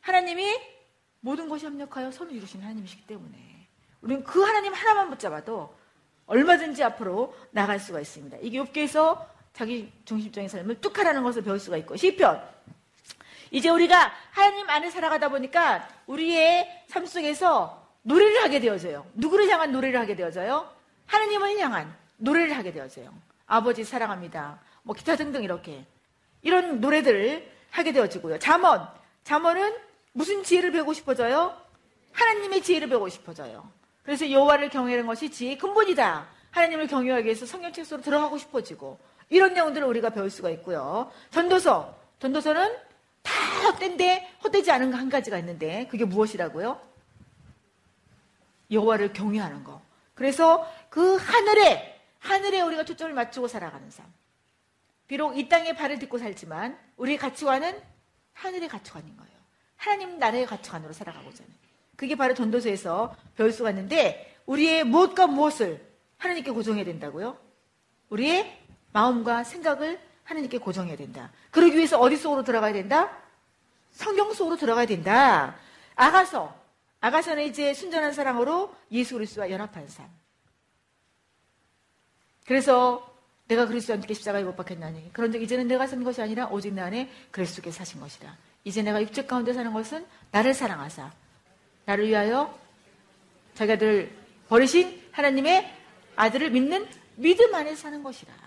하나님이 0.00 0.60
모든 1.20 1.48
것이 1.48 1.64
합력하여 1.64 2.10
선을 2.10 2.34
이루신 2.34 2.62
하나님이시기 2.62 3.06
때문에 3.06 3.68
우리는 4.02 4.22
그 4.22 4.42
하나님 4.42 4.72
하나만 4.72 5.10
붙잡아도 5.10 5.74
얼마든지 6.26 6.82
앞으로 6.84 7.34
나갈 7.50 7.80
수가 7.80 8.00
있습니다. 8.00 8.38
이게 8.42 8.58
욥기에서 8.60 9.24
자기 9.52 9.90
중심적인 10.04 10.48
삶을 10.48 10.80
뚝 10.80 10.98
하라는 10.98 11.22
것을 11.22 11.42
배울 11.42 11.58
수가 11.58 11.76
있고 11.78 11.96
시편 11.96 12.42
이제 13.50 13.68
우리가 13.68 14.12
하나님 14.30 14.68
안에 14.68 14.90
살아가다 14.90 15.28
보니까 15.28 15.88
우리의 16.06 16.84
삶 16.88 17.06
속에서 17.06 17.86
노래를 18.02 18.42
하게 18.42 18.60
되어져요. 18.60 19.06
누구를 19.14 19.48
향한 19.48 19.72
노래를 19.72 19.98
하게 19.98 20.14
되어져요? 20.16 20.70
하나님을 21.06 21.58
향한 21.58 21.94
노래를 22.18 22.56
하게 22.56 22.72
되어져요. 22.72 23.12
아버지 23.46 23.84
사랑합니다. 23.84 24.60
뭐 24.82 24.94
기타 24.94 25.16
등등 25.16 25.42
이렇게 25.42 25.84
이런 26.42 26.80
노래들을 26.80 27.50
하게 27.70 27.92
되어지고요. 27.92 28.38
잠언 28.38 28.86
잠언은 29.24 29.74
무슨 30.12 30.42
지혜를 30.42 30.72
배우고 30.72 30.92
싶어져요? 30.92 31.56
하나님의 32.12 32.62
지혜를 32.62 32.88
배우고 32.88 33.08
싶어져요. 33.08 33.68
그래서 34.02 34.30
여호와를 34.30 34.70
경외하는 34.70 35.06
것이 35.06 35.30
지혜의 35.30 35.58
근본이다. 35.58 36.28
하나님을 36.52 36.86
경외하기 36.86 37.24
위해서 37.24 37.44
성경책 37.44 37.84
속으로 37.84 38.02
들어가고 38.02 38.38
싶어지고 38.38 38.98
이런 39.28 39.52
내용들을 39.52 39.86
우리가 39.86 40.10
배울 40.10 40.30
수가 40.30 40.48
있고요. 40.50 41.10
전도서 41.30 41.94
전도서는 42.20 42.85
다 43.26 43.68
헛된데 43.68 44.36
헛되지 44.44 44.70
않은 44.70 44.90
거 44.90 44.96
한 44.96 45.08
가지가 45.10 45.38
있는데 45.38 45.86
그게 45.88 46.04
무엇이라고요? 46.04 46.80
여호와를 48.70 49.12
경외하는 49.12 49.64
거. 49.64 49.80
그래서 50.14 50.66
그 50.88 51.16
하늘에 51.16 52.00
하늘에 52.18 52.60
우리가 52.62 52.84
초점을 52.84 53.12
맞추고 53.12 53.48
살아가는 53.48 53.88
삶. 53.90 54.06
비록 55.06 55.38
이 55.38 55.48
땅에 55.48 55.74
발을 55.74 55.98
딛고 56.00 56.18
살지만 56.18 56.76
우리의 56.96 57.18
가치관은 57.18 57.80
하늘의 58.32 58.68
가치관인 58.68 59.16
거예요. 59.16 59.32
하나님 59.76 60.18
나라의 60.18 60.46
가치관으로 60.46 60.92
살아가고자 60.92 61.44
하는. 61.44 61.54
그게 61.96 62.16
바로 62.16 62.34
전도서에서 62.34 63.14
배울 63.36 63.52
수가 63.52 63.70
있는데 63.70 64.36
우리의 64.46 64.84
무엇과 64.84 65.26
무엇을 65.28 65.86
하나님께 66.18 66.50
고정해야 66.50 66.84
된다고요? 66.84 67.38
우리의 68.08 68.58
마음과 68.92 69.44
생각을 69.44 70.00
하나님께 70.26 70.58
고정해야 70.58 70.96
된다. 70.96 71.30
그러기 71.50 71.76
위해서 71.76 71.98
어디 71.98 72.16
속으로 72.16 72.42
들어가야 72.44 72.72
된다? 72.72 73.10
성경 73.92 74.32
속으로 74.34 74.56
들어가야 74.56 74.86
된다. 74.86 75.56
아가서. 75.94 76.54
아가서는 77.00 77.44
이제 77.44 77.72
순전한 77.72 78.12
사랑으로 78.12 78.74
예수 78.90 79.14
그리스도와 79.14 79.50
연합한 79.50 79.88
삶. 79.88 80.06
그래서 82.46 83.14
내가 83.48 83.66
그리스도와 83.66 83.98
함께 83.98 84.14
십자가에 84.14 84.42
못 84.42 84.56
박혔나니 84.56 85.12
그런 85.12 85.30
즉 85.30 85.42
이제는 85.42 85.68
내가 85.68 85.86
사는 85.86 86.02
것이 86.02 86.20
아니라 86.20 86.46
오직 86.48 86.74
내 86.74 86.82
안에 86.82 87.10
그리스도께서 87.30 87.78
사신 87.78 88.00
것이다. 88.00 88.36
이제 88.64 88.82
내가 88.82 89.00
육체 89.00 89.24
가운데 89.24 89.52
사는 89.52 89.72
것은 89.72 90.04
나를 90.32 90.52
사랑하사 90.52 91.12
나를 91.84 92.08
위하여 92.08 92.58
자기들 93.54 94.12
버리신 94.48 95.08
하나님의 95.12 95.72
아들을 96.16 96.50
믿는 96.50 96.88
믿음 97.16 97.54
안에 97.54 97.76
사는 97.76 98.02
것이다. 98.02 98.45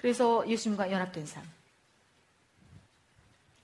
그래서 0.00 0.48
예수님과 0.48 0.90
연합된 0.90 1.26
삶. 1.26 1.42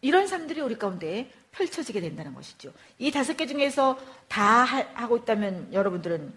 이런 0.00 0.26
삶들이 0.26 0.60
우리 0.60 0.76
가운데 0.76 1.30
펼쳐지게 1.52 2.00
된다는 2.00 2.34
것이죠. 2.34 2.72
이 2.98 3.10
다섯 3.10 3.36
개 3.36 3.46
중에서 3.46 3.98
다 4.28 4.64
하고 4.64 5.16
있다면 5.16 5.72
여러분들은 5.72 6.32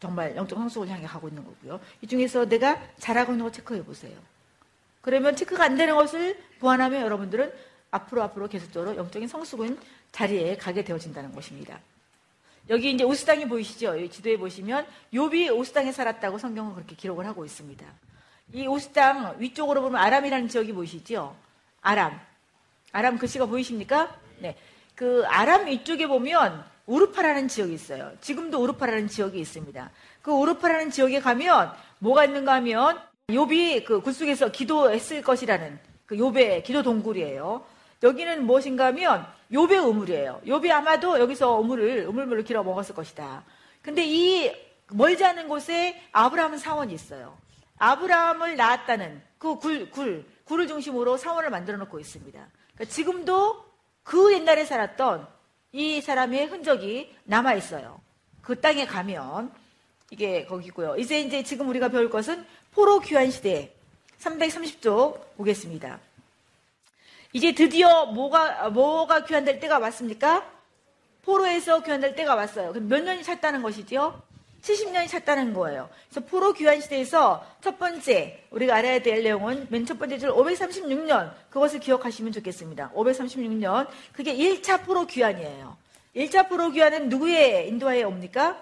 정말 0.00 0.34
영적 0.34 0.58
성숙을 0.58 0.88
향해 0.88 1.06
가고 1.06 1.28
있는 1.28 1.44
거고요. 1.44 1.80
이 2.00 2.06
중에서 2.06 2.46
내가 2.46 2.82
잘하고 2.98 3.32
있는 3.32 3.44
거 3.44 3.52
체크해 3.52 3.84
보세요. 3.84 4.16
그러면 5.00 5.36
체크가 5.36 5.64
안 5.64 5.76
되는 5.76 5.94
것을 5.94 6.42
보완하면 6.58 7.02
여러분들은 7.02 7.52
앞으로 7.90 8.22
앞으로 8.22 8.48
계속적으로 8.48 8.96
영적인 8.96 9.28
성숙은 9.28 9.78
자리에 10.10 10.56
가게 10.56 10.82
되어진다는 10.82 11.32
것입니다. 11.32 11.78
여기 12.70 12.90
이제 12.90 13.04
오스 13.04 13.24
땅이 13.26 13.46
보이시죠? 13.46 13.96
이 13.96 14.10
지도에 14.10 14.38
보시면 14.38 14.86
욥이 15.12 15.54
오스 15.54 15.72
땅에 15.72 15.92
살았다고 15.92 16.38
성경은 16.38 16.74
그렇게 16.74 16.96
기록을 16.96 17.26
하고 17.26 17.44
있습니다. 17.44 17.86
이 18.52 18.66
오스 18.66 18.90
땅 18.90 19.34
위쪽으로 19.38 19.82
보면 19.82 20.00
아람이라는 20.00 20.48
지역이 20.48 20.72
보이시죠? 20.72 21.34
아람. 21.80 22.20
아람 22.92 23.18
글씨가 23.18 23.46
보이십니까? 23.46 24.14
네. 24.38 24.56
그 24.94 25.24
아람 25.26 25.66
위쪽에 25.66 26.06
보면 26.06 26.64
우르파라는 26.86 27.48
지역이 27.48 27.72
있어요. 27.72 28.12
지금도 28.20 28.62
우르파라는 28.62 29.08
지역이 29.08 29.38
있습니다. 29.40 29.90
그 30.22 30.30
우르파라는 30.32 30.90
지역에 30.90 31.20
가면 31.20 31.72
뭐가 31.98 32.24
있는가 32.24 32.54
하면 32.54 33.00
욥이 33.28 33.84
그 33.84 34.00
굴속에서 34.00 34.50
기도했을 34.52 35.22
것이라는 35.22 35.78
그 36.06 36.16
욥의 36.16 36.62
기도 36.64 36.82
동굴이에요. 36.82 37.64
여기는 38.02 38.44
무엇인가 38.44 38.86
하면 38.86 39.26
욥의 39.50 39.82
우물이에요. 39.88 40.42
욥이 40.46 40.70
아마도 40.70 41.18
여기서 41.18 41.58
우물을 41.58 42.06
우물물을 42.06 42.44
길어 42.44 42.62
먹었을 42.62 42.94
것이다. 42.94 43.44
근데 43.80 44.04
이 44.04 44.52
멀지 44.90 45.24
않은 45.24 45.48
곳에 45.48 46.00
아브라함 46.12 46.58
사원이 46.58 46.92
있어요. 46.92 47.36
아브라함을 47.78 48.56
낳았다는 48.56 49.22
그 49.38 49.58
굴, 49.58 49.90
굴, 49.90 50.24
굴을 50.44 50.68
중심으로 50.68 51.16
사원을 51.16 51.50
만들어 51.50 51.76
놓고 51.78 51.98
있습니다. 52.00 52.38
그러니까 52.74 52.84
지금도 52.94 53.64
그 54.02 54.32
옛날에 54.32 54.64
살았던 54.64 55.26
이 55.72 56.00
사람의 56.00 56.46
흔적이 56.46 57.14
남아 57.24 57.54
있어요. 57.54 58.00
그 58.42 58.60
땅에 58.60 58.86
가면 58.86 59.52
이게 60.10 60.44
거기고요. 60.46 60.96
이제 60.96 61.20
이제 61.20 61.42
지금 61.42 61.68
우리가 61.68 61.88
배울 61.88 62.10
것은 62.10 62.46
포로 62.72 63.00
귀환 63.00 63.30
시대 63.30 63.74
330쪽 64.20 65.36
보겠습니다. 65.36 65.98
이제 67.32 67.52
드디어 67.52 68.06
뭐가 68.06 68.70
뭐가 68.70 69.24
귀환될 69.24 69.58
때가 69.58 69.78
왔습니까? 69.78 70.48
포로에서 71.22 71.82
귀환될 71.82 72.14
때가 72.14 72.34
왔어요. 72.34 72.72
몇 72.72 73.02
년이 73.02 73.24
찼다는 73.24 73.62
것이죠? 73.62 74.22
70년이 74.64 75.08
찼다는 75.08 75.52
거예요. 75.52 75.90
그래서 76.08 76.26
포로 76.26 76.54
귀환 76.54 76.80
시대에서 76.80 77.44
첫 77.60 77.78
번째 77.78 78.44
우리가 78.50 78.74
알아야 78.76 79.00
될 79.00 79.22
내용은 79.22 79.66
맨 79.70 79.84
첫 79.84 79.98
번째 79.98 80.18
줄 80.18 80.30
536년 80.30 81.32
그것을 81.50 81.80
기억하시면 81.80 82.32
좋겠습니다. 82.32 82.90
536년 82.92 83.86
그게 84.12 84.34
1차 84.34 84.84
포로 84.84 85.06
귀환이에요. 85.06 85.76
1차 86.16 86.48
포로 86.48 86.70
귀환은 86.70 87.10
누구의 87.10 87.68
인도하에 87.68 88.04
옵니까? 88.04 88.58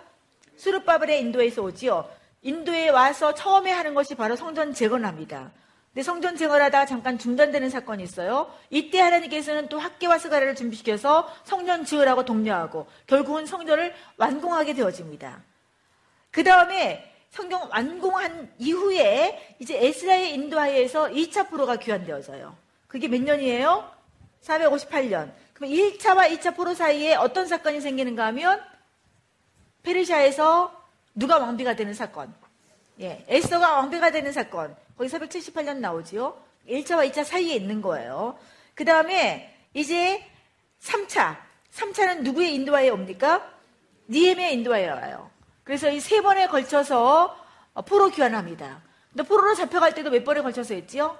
수르바벨의 0.56 1.20
인도에서 1.20 1.62
오지요. 1.62 2.08
인도에 2.42 2.88
와서 2.88 3.34
처음에 3.34 3.70
하는 3.70 3.94
것이 3.94 4.16
바로 4.16 4.34
성전 4.34 4.74
재건합니다. 4.74 5.52
근데 5.92 6.02
성전 6.02 6.36
재건하다가 6.36 6.86
잠깐 6.86 7.18
중단되는 7.18 7.70
사건이 7.70 8.02
있어요. 8.02 8.50
이때 8.70 8.98
하나님께서는 9.00 9.68
또 9.68 9.78
학계와 9.78 10.18
스가랴를 10.18 10.56
준비시켜서 10.56 11.28
성전 11.44 11.84
지으라고 11.84 12.24
독려하고 12.24 12.86
결국은 13.06 13.46
성전을 13.46 13.94
완공하게 14.16 14.74
되어집니다. 14.74 15.42
그 16.32 16.42
다음에 16.42 17.08
성경 17.30 17.68
완공한 17.70 18.52
이후에 18.58 19.56
이제 19.58 19.78
에스라의 19.86 20.34
인도하에서 20.34 21.08
2차 21.08 21.48
포로가 21.48 21.76
귀환되어져요. 21.76 22.56
그게 22.88 23.06
몇 23.06 23.22
년이에요? 23.22 23.88
458년. 24.42 25.32
그럼 25.52 25.70
1차와 25.70 26.28
2차 26.30 26.56
포로 26.56 26.74
사이에 26.74 27.14
어떤 27.14 27.46
사건이 27.46 27.80
생기는가 27.80 28.26
하면 28.26 28.60
페르시아에서 29.82 30.82
누가 31.14 31.38
왕비가 31.38 31.76
되는 31.76 31.94
사건. 31.94 32.34
예, 33.00 33.24
에스더가 33.28 33.74
왕비가 33.74 34.10
되는 34.10 34.32
사건. 34.32 34.74
거기 34.96 35.08
478년 35.08 35.78
나오지요. 35.78 36.36
1차와 36.68 37.10
2차 37.10 37.24
사이에 37.24 37.54
있는 37.54 37.82
거예요. 37.82 38.38
그 38.74 38.84
다음에 38.84 39.54
이제 39.74 40.24
3차. 40.80 41.36
3차는 41.72 42.22
누구의 42.22 42.54
인도하에 42.54 42.90
옵니까? 42.90 43.50
니엠의 44.08 44.54
인도하에 44.54 44.88
와요. 44.88 45.31
그래서 45.64 45.90
이 45.90 46.00
세 46.00 46.20
번에 46.20 46.46
걸쳐서 46.48 47.36
포로 47.86 48.08
귀환합니다. 48.10 48.82
근데 49.10 49.22
포로로 49.22 49.54
잡혀갈 49.54 49.94
때도 49.94 50.10
몇 50.10 50.24
번에 50.24 50.40
걸쳐서 50.42 50.74
했지요? 50.74 51.18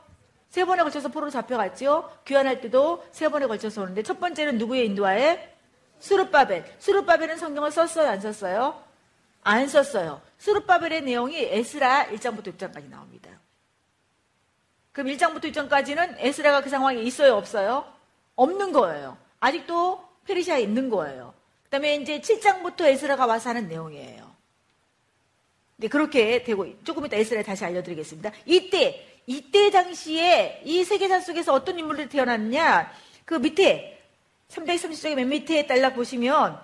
세 0.49 0.65
번에 0.65 0.83
걸쳐서 0.83 1.09
포로로 1.09 1.31
잡혀갔지요? 1.31 2.11
귀환할 2.27 2.61
때도 2.61 3.05
세 3.13 3.29
번에 3.29 3.47
걸쳐서 3.47 3.83
오는데 3.83 4.03
첫 4.03 4.19
번째는 4.21 4.59
누구의 4.59 4.87
인도하에? 4.87 5.55
수르바벨. 5.99 6.65
수르바벨은 6.79 7.39
성경을 7.39 7.71
썼어요? 7.71 8.09
안 8.11 8.21
썼어요? 8.21 8.83
안 9.45 9.69
썼어요. 9.69 10.21
수르바벨의 10.39 11.03
내용이 11.03 11.37
에스라 11.39 12.07
1장부터 12.09 12.57
6장까지 12.57 12.89
나옵니다. 12.91 13.31
그럼 14.93 15.09
1장부터 15.09 15.45
6장까지는 15.53 16.17
에스라가 16.19 16.61
그 16.63 16.69
상황에 16.69 17.01
있어요? 17.01 17.35
없어요? 17.37 17.85
없는 18.35 18.73
거예요. 18.73 19.17
아직도 19.41 20.05
페르시아에 20.27 20.61
있는 20.63 20.91
거예요. 20.91 21.33
그 21.65 21.71
다음에 21.71 21.95
이제 21.97 22.21
7장부터 22.21 22.83
에스라가 22.83 23.27
와서 23.27 23.51
하는 23.51 23.69
내용이에요. 23.69 24.32
네, 25.83 25.89
그렇게 25.89 26.45
되고 26.45 26.65
조금 26.85 27.05
이따 27.07 27.17
에스라에 27.17 27.43
다시 27.43 27.65
알려드리겠습니다. 27.65 28.31
이때 28.47 29.05
이때 29.27 29.69
당시에 29.69 30.63
이 30.65 30.85
세계사 30.85 31.19
속에서 31.19 31.53
어떤 31.53 31.77
인물들이 31.77 32.09
태어났느냐? 32.09 32.93
그 33.25 33.35
밑에 33.35 34.01
330쪽의 34.49 35.17
맨 35.17 35.29
밑에 35.29 35.67
딸락 35.67 35.97
보시면 35.97 36.61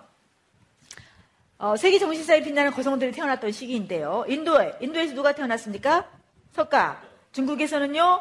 어, 1.59 1.76
세계 1.76 1.98
정신사에 1.98 2.44
빛나는 2.44 2.70
거성들이 2.70 3.11
태어났던 3.11 3.50
시기인데요. 3.50 4.24
인도에 4.28 4.76
인도에서 4.81 5.14
누가 5.14 5.35
태어났습니까? 5.35 6.09
석가. 6.52 7.02
중국에서는요 7.33 8.20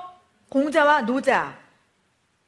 공자와 0.49 1.01
노자. 1.01 1.59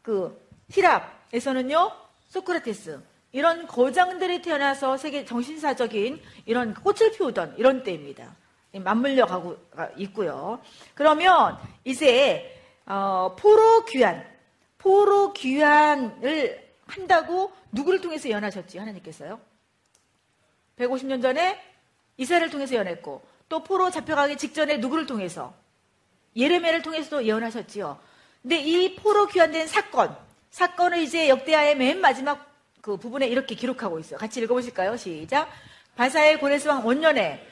그 0.02 0.44
히랍에서는요 0.72 1.92
소크라테스. 2.30 3.00
이런 3.32 3.68
거장들이 3.68 4.42
태어나서 4.42 4.98
세계 4.98 5.24
정신사적인 5.24 6.20
이런 6.48 6.74
꽃을 6.74 7.12
피우던 7.12 7.56
이런 7.60 7.84
때입니다. 7.84 8.38
맞물려 8.74 9.26
가고 9.26 9.58
있고요. 9.98 10.60
그러면 10.94 11.58
이제 11.84 12.56
어, 12.86 13.36
포로 13.38 13.86
귀환, 13.86 14.26
포로 14.78 15.34
귀환을 15.34 16.70
한다고 16.86 17.52
누구를 17.72 18.02
통해서 18.02 18.30
예언하셨지 18.30 18.78
하나님께서요? 18.78 19.40
150년 20.78 21.22
전에 21.22 21.60
이스라엘을 22.18 22.50
통해서 22.50 22.76
예언했고 22.76 23.22
또 23.48 23.64
포로 23.64 23.90
잡혀가기 23.90 24.38
직전에 24.38 24.78
누구를 24.78 25.06
통해서 25.06 25.54
예레미야를 26.36 26.82
통해서도 26.82 27.26
예언하셨지요. 27.26 28.00
근데 28.42 28.60
이 28.60 28.96
포로 28.96 29.28
귀환된 29.28 29.68
사건, 29.68 30.16
사건을 30.52 31.00
이제 31.00 31.28
역대하의 31.28 31.76
맨 31.76 32.00
마지막 32.00 32.50
그 32.82 32.98
부분에 32.98 33.28
이렇게 33.28 33.56
기록하고 33.56 34.00
있어요. 34.00 34.18
같이 34.18 34.40
읽어보실까요? 34.42 34.96
시작. 34.96 35.50
바사의 35.96 36.40
고레스 36.40 36.68
왕 36.68 36.86
원년에 36.86 37.46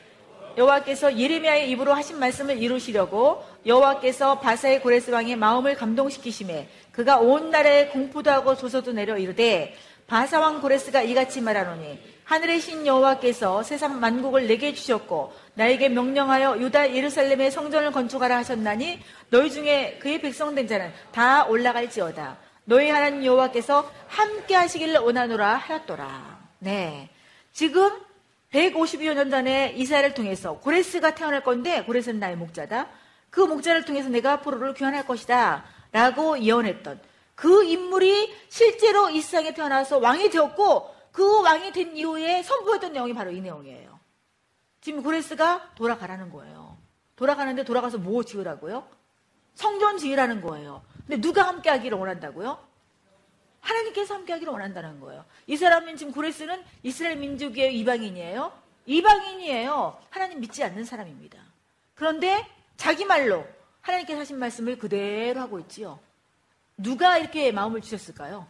여호와께서 0.57 1.17
예레미야의 1.17 1.69
입으로 1.71 1.93
하신 1.93 2.19
말씀을 2.19 2.57
이루시려고 2.61 3.43
여호와께서 3.65 4.39
바사의 4.39 4.81
고레스 4.81 5.11
왕의 5.11 5.35
마음을 5.35 5.75
감동시키심에 5.75 6.67
그가 6.91 7.19
온 7.19 7.51
나라에 7.51 7.87
공포도 7.87 8.31
하고 8.31 8.55
조서도 8.55 8.91
내려 8.93 9.17
이르되 9.17 9.75
바사 10.07 10.39
왕 10.39 10.61
고레스가 10.61 11.03
이같이 11.03 11.41
말하노니 11.41 11.99
하늘의 12.23 12.59
신 12.59 12.87
여호와께서 12.87 13.63
세상 13.63 13.99
만국을 13.99 14.47
내게 14.47 14.73
주셨고 14.73 15.33
나에게 15.53 15.89
명령하여 15.89 16.59
유다 16.59 16.95
예루살렘의 16.95 17.51
성전을 17.51 17.91
건축하라 17.91 18.37
하셨나니 18.37 18.99
너희 19.29 19.51
중에 19.51 19.99
그의 20.01 20.21
백성된 20.21 20.67
자는 20.67 20.91
다 21.11 21.45
올라갈지어다 21.45 22.37
너희 22.65 22.89
하나님 22.89 23.23
여호와께서 23.23 23.89
함께 24.07 24.55
하시기를 24.55 24.97
원하노라 24.97 25.55
하였더라. 25.55 26.37
네. 26.59 27.09
지금 27.53 27.91
150여 28.51 29.13
년 29.13 29.29
전에 29.29 29.73
이스라엘을 29.75 30.13
통해서 30.13 30.59
고레스가 30.59 31.15
태어날 31.15 31.43
건데 31.43 31.83
고레스는 31.83 32.19
나의 32.19 32.37
목자다. 32.37 32.87
그 33.29 33.41
목자를 33.41 33.85
통해서 33.85 34.09
내가 34.09 34.41
포로를 34.41 34.73
귀환할 34.73 35.05
것이다. 35.05 35.65
라고 35.91 36.39
예언했던 36.39 36.99
그 37.35 37.63
인물이 37.63 38.33
실제로 38.49 39.09
이 39.09 39.21
세상에 39.21 39.53
태어나서 39.53 39.99
왕이 39.99 40.29
되었고 40.29 40.95
그 41.11 41.41
왕이 41.41 41.71
된 41.71 41.95
이후에 41.95 42.43
선포했던 42.43 42.93
내용이 42.93 43.13
바로 43.13 43.31
이 43.31 43.41
내용이에요. 43.41 43.99
지금 44.81 45.03
고레스가 45.03 45.71
돌아가라는 45.75 46.31
거예요. 46.31 46.77
돌아가는데 47.15 47.63
돌아가서 47.63 47.97
뭐 47.97 48.23
지으라고요? 48.23 48.87
성전 49.55 49.97
지으라는 49.97 50.41
거예요. 50.41 50.83
근데 51.07 51.19
누가 51.19 51.47
함께 51.47 51.69
하기를 51.69 51.97
원한다고요? 51.97 52.59
하나님께서 53.67 54.13
함께 54.15 54.33
하기를 54.33 54.51
원한다는 54.53 54.99
거예요. 54.99 55.25
이 55.45 55.57
사람은 55.57 55.97
지금 55.97 56.13
고레스는 56.13 56.63
이스라엘 56.83 57.17
민족의 57.17 57.77
이방인이에요. 57.79 58.51
이방인이에요. 58.85 60.01
하나님 60.09 60.39
믿지 60.39 60.63
않는 60.63 60.85
사람입니다. 60.85 61.37
그런데 61.95 62.45
자기 62.77 63.03
말로 63.03 63.45
하나님께서 63.81 64.21
하신 64.21 64.39
말씀을 64.39 64.77
그대로 64.77 65.41
하고 65.41 65.59
있지요. 65.59 65.99
누가 66.77 67.17
이렇게 67.17 67.51
마음을 67.51 67.81
주셨을까요? 67.81 68.47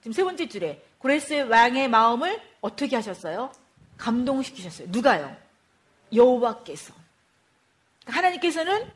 지금 0.00 0.12
세 0.12 0.22
번째 0.22 0.48
줄에 0.48 0.84
고레스 0.98 1.48
왕의 1.48 1.88
마음을 1.88 2.40
어떻게 2.60 2.96
하셨어요? 2.96 3.52
감동시키셨어요. 3.96 4.88
누가요? 4.90 5.36
여호와께서. 6.14 6.94
하나님께서는 8.06 8.90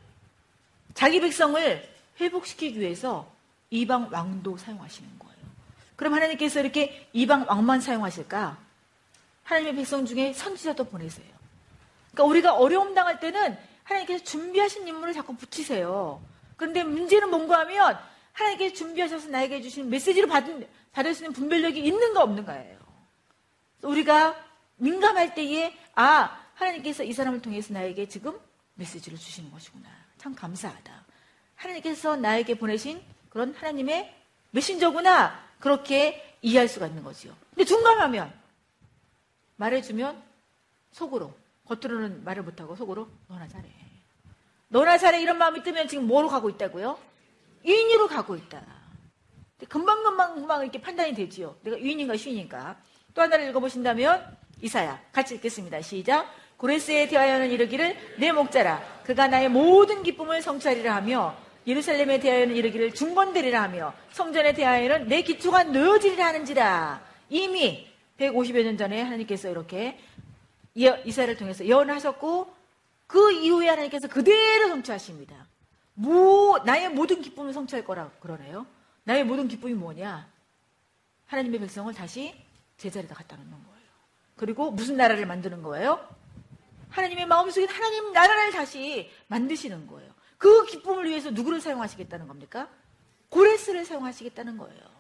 자기 0.94 1.20
백성을 1.20 1.88
회복시키기 2.20 2.78
위해서 2.78 3.30
이방 3.70 4.10
왕도 4.12 4.56
사용하시는 4.56 5.18
거예요. 5.18 5.23
그럼 6.04 6.12
하나님께서 6.16 6.60
이렇게 6.60 7.08
이방 7.14 7.46
왕만 7.48 7.80
사용하실까? 7.80 8.58
하나님의 9.44 9.76
백성 9.76 10.04
중에 10.04 10.34
선지자도 10.34 10.84
보내세요. 10.84 11.26
그러니까 12.12 12.24
우리가 12.24 12.54
어려움 12.56 12.94
당할 12.94 13.20
때는 13.20 13.56
하나님께서 13.84 14.22
준비하신 14.22 14.86
인물을 14.86 15.14
자꾸 15.14 15.34
붙이세요. 15.34 16.22
그런데 16.58 16.84
문제는 16.84 17.30
뭔가 17.30 17.60
하면 17.60 17.98
하나님께서 18.34 18.74
준비하셔서 18.74 19.30
나에게 19.30 19.62
주신 19.62 19.88
메시지를 19.88 20.28
받은, 20.28 20.68
받을 20.92 21.14
수 21.14 21.24
있는 21.24 21.32
분별력이 21.32 21.80
있는가 21.80 22.22
없는가예요. 22.22 22.78
우리가 23.84 24.36
민감할 24.76 25.34
때에 25.34 25.74
아 25.94 26.38
하나님께서 26.52 27.02
이 27.02 27.14
사람을 27.14 27.40
통해서 27.40 27.72
나에게 27.72 28.08
지금 28.08 28.38
메시지를 28.74 29.16
주시는 29.16 29.50
것이구나. 29.50 29.88
참 30.18 30.34
감사하다. 30.34 31.06
하나님께서 31.54 32.16
나에게 32.16 32.58
보내신 32.58 33.02
그런 33.30 33.54
하나님의 33.54 34.14
메신저구나. 34.50 35.44
그렇게 35.64 36.36
이해할 36.42 36.68
수가 36.68 36.88
있는 36.88 37.02
거지요. 37.02 37.34
근데 37.48 37.64
둔감하면 37.64 38.30
말해주면 39.56 40.22
속으로 40.92 41.32
겉으로는 41.66 42.22
말을 42.22 42.42
못하고 42.42 42.76
속으로 42.76 43.08
너나 43.28 43.48
잘해. 43.48 43.66
너나 44.68 44.98
잘해 44.98 45.22
이런 45.22 45.38
마음이 45.38 45.62
뜨면 45.62 45.88
지금 45.88 46.06
뭐로 46.06 46.28
가고 46.28 46.50
있다고요? 46.50 46.98
유인으로 47.64 48.08
가고 48.08 48.36
있다. 48.36 48.62
금방금방 49.66 50.34
금방 50.34 50.60
이렇게 50.60 50.78
판단이 50.82 51.14
되지요. 51.14 51.56
내가 51.62 51.80
유인인가 51.80 52.14
쉬인인가. 52.18 52.76
또 53.14 53.22
하나를 53.22 53.48
읽어보신다면 53.48 54.36
이사야 54.60 55.00
같이 55.12 55.36
읽겠습니다. 55.36 55.80
시작. 55.80 56.30
고레스에 56.58 57.08
대하여는 57.08 57.50
이르기를 57.50 58.18
내 58.18 58.32
목자라 58.32 59.02
그가 59.04 59.28
나의 59.28 59.48
모든 59.48 60.02
기쁨을 60.02 60.42
성취하리라 60.42 60.94
하며 60.94 61.34
예루살렘에 61.66 62.20
대하여는 62.20 62.56
이르기를 62.56 62.92
중건되리라 62.92 63.62
하며 63.62 63.94
성전에 64.12 64.52
대하여는 64.52 65.08
내 65.08 65.22
기초가 65.22 65.64
놓여지리라 65.64 66.26
하는지라 66.26 67.02
이미 67.30 67.88
150여 68.18 68.62
년 68.64 68.76
전에 68.76 69.02
하나님께서 69.02 69.48
이렇게 69.48 69.98
이사를 70.74 71.36
통해서 71.36 71.64
예언하셨고 71.64 72.54
그 73.06 73.32
이후에 73.32 73.68
하나님께서 73.68 74.08
그대로 74.08 74.68
성취하십니다. 74.68 75.46
뭐 75.94 76.58
나의 76.58 76.90
모든 76.90 77.22
기쁨을 77.22 77.52
성취할 77.52 77.84
거라 77.84 78.10
그러네요. 78.20 78.66
나의 79.04 79.24
모든 79.24 79.48
기쁨이 79.48 79.74
뭐냐? 79.74 80.28
하나님의 81.26 81.60
백성을 81.60 81.92
다시 81.94 82.34
제자리에다 82.76 83.14
갖다 83.14 83.36
놓는 83.36 83.50
거예요. 83.50 83.88
그리고 84.36 84.70
무슨 84.70 84.96
나라를 84.96 85.26
만드는 85.26 85.62
거예요? 85.62 86.06
하나님의 86.90 87.26
마음속에 87.26 87.66
하나님 87.66 88.12
나라를 88.12 88.52
다시 88.52 89.10
만드시는 89.28 89.86
거예요. 89.86 90.13
그 90.38 90.66
기쁨을 90.66 91.08
위해서 91.08 91.30
누구를 91.30 91.60
사용하시겠다는 91.60 92.28
겁니까? 92.28 92.68
고레스를 93.28 93.84
사용하시겠다는 93.84 94.58
거예요. 94.58 94.94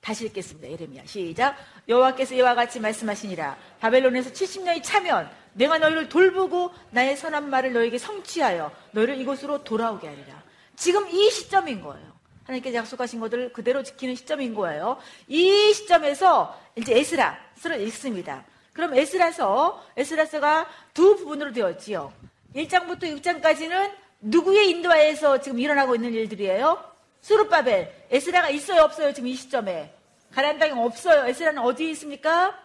다시 0.00 0.26
읽겠습니다. 0.26 0.70
예레미야 0.70 1.04
시작. 1.06 1.56
여호와께서 1.88 2.34
이와 2.34 2.54
같이 2.54 2.80
말씀하시니라. 2.80 3.58
바벨론에서 3.80 4.30
70년이 4.30 4.82
차면 4.82 5.30
내가 5.52 5.78
너희를 5.78 6.08
돌보고 6.08 6.72
나의 6.90 7.16
선한 7.16 7.50
말을 7.50 7.72
너에게 7.72 7.98
성취하여 7.98 8.72
너희를 8.92 9.20
이곳으로 9.20 9.64
돌아오게 9.64 10.08
하리라. 10.08 10.42
지금 10.76 11.08
이 11.08 11.30
시점인 11.30 11.82
거예요. 11.82 12.18
하나님께서 12.44 12.76
약속하신 12.76 13.20
것들을 13.20 13.52
그대로 13.52 13.82
지키는 13.82 14.14
시점인 14.14 14.54
거예요. 14.54 14.98
이 15.26 15.74
시점에서 15.74 16.58
이제 16.76 16.98
에스라서를 16.98 17.80
읽습니다. 17.88 18.44
그럼 18.72 18.94
에스라서, 18.94 19.84
에스라서가 19.96 20.68
두 20.94 21.16
부분으로 21.16 21.52
되었지요. 21.52 22.12
1장부터 22.54 23.02
6장까지는 23.20 23.92
누구의 24.20 24.70
인도하에서 24.70 25.40
지금 25.40 25.58
일어나고 25.58 25.94
있는 25.94 26.12
일들이에요? 26.12 26.82
수르바벨, 27.20 28.06
에스라가 28.10 28.48
있어요, 28.50 28.82
없어요? 28.82 29.12
지금 29.12 29.28
이 29.28 29.34
시점에. 29.34 29.94
가나안 30.32 30.58
땅에 30.58 30.72
없어요. 30.72 31.26
에스라는 31.26 31.62
어디에 31.62 31.90
있습니까? 31.90 32.58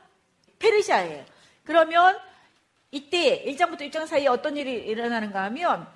페르시아에. 0.60 1.26
그러면 1.64 2.18
이때 2.92 3.44
1장부터 3.46 3.82
6장 3.90 4.06
사이에 4.06 4.28
어떤 4.28 4.58
일이 4.58 4.74
일어나는가 4.74 5.44
하면 5.44 5.88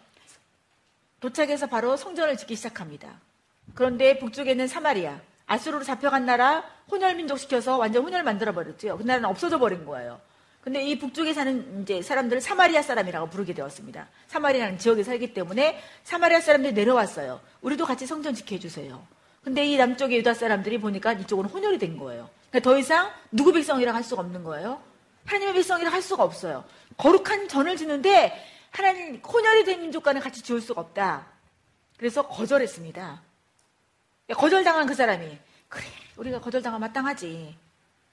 도착해서 1.20 1.68
바로 1.68 1.98
성전을 1.98 2.38
짓기 2.38 2.56
시작합니다. 2.56 3.20
그런데 3.76 4.18
북쪽에 4.18 4.52
있는 4.52 4.68
사마리아, 4.68 5.20
아수르로 5.46 5.84
잡혀간 5.84 6.26
나라 6.26 6.64
혼혈민족 6.90 7.40
시켜서 7.40 7.78
완전 7.78 8.04
혼혈 8.04 8.24
만들어 8.24 8.54
버렸죠. 8.54 8.98
그 8.98 9.04
나라는 9.04 9.30
없어져 9.30 9.60
버린 9.60 9.86
거예요. 9.86 10.20
근데 10.68 10.84
이 10.86 11.00
북쪽에 11.00 11.32
사는 11.34 11.82
이제 11.82 12.02
사람들을 12.02 12.42
사마리아 12.42 12.82
사람이라고 12.82 13.30
부르게 13.30 13.54
되었습니다. 13.54 14.06
사마리아라는 14.28 14.78
지역에 14.78 15.02
살기 15.02 15.34
때문에 15.34 15.82
사마리아 16.04 16.42
사람들이 16.42 16.74
내려왔어요. 16.74 17.40
우리도 17.62 17.86
같이 17.86 18.06
성전 18.06 18.34
지켜 18.34 18.60
주세요. 18.60 19.08
근데 19.46 19.66
이 19.66 19.78
남쪽의 19.78 20.18
유다 20.18 20.34
사람들이 20.34 20.82
보니까 20.82 21.14
이쪽은 21.14 21.46
혼혈이 21.46 21.78
된 21.78 21.98
거예요. 21.98 22.30
그러니까 22.50 22.70
더 22.70 22.78
이상 22.78 23.10
누구 23.32 23.54
백성이라 23.54 23.96
할 23.96 24.04
수가 24.04 24.24
없는 24.24 24.44
거예요. 24.44 24.82
하나님의 25.24 25.54
백성이라 25.54 25.90
할 25.90 26.02
수가 26.02 26.26
없어요. 26.26 26.66
거룩한 26.98 27.48
전을 27.48 27.78
짓는데 27.78 28.38
하나님 28.70 29.22
혼혈이 29.22 29.64
된 29.64 29.80
민족과는 29.84 30.20
같이 30.20 30.42
지을 30.44 30.60
수가 30.60 30.82
없다. 30.82 31.28
그래서 31.96 32.28
거절했습니다. 32.28 33.22
거절당한 34.36 34.86
그 34.86 34.96
사람이 34.96 35.38
그래 35.70 35.86
우리가 36.18 36.42
거절당한 36.42 36.82
마땅하지. 36.82 37.56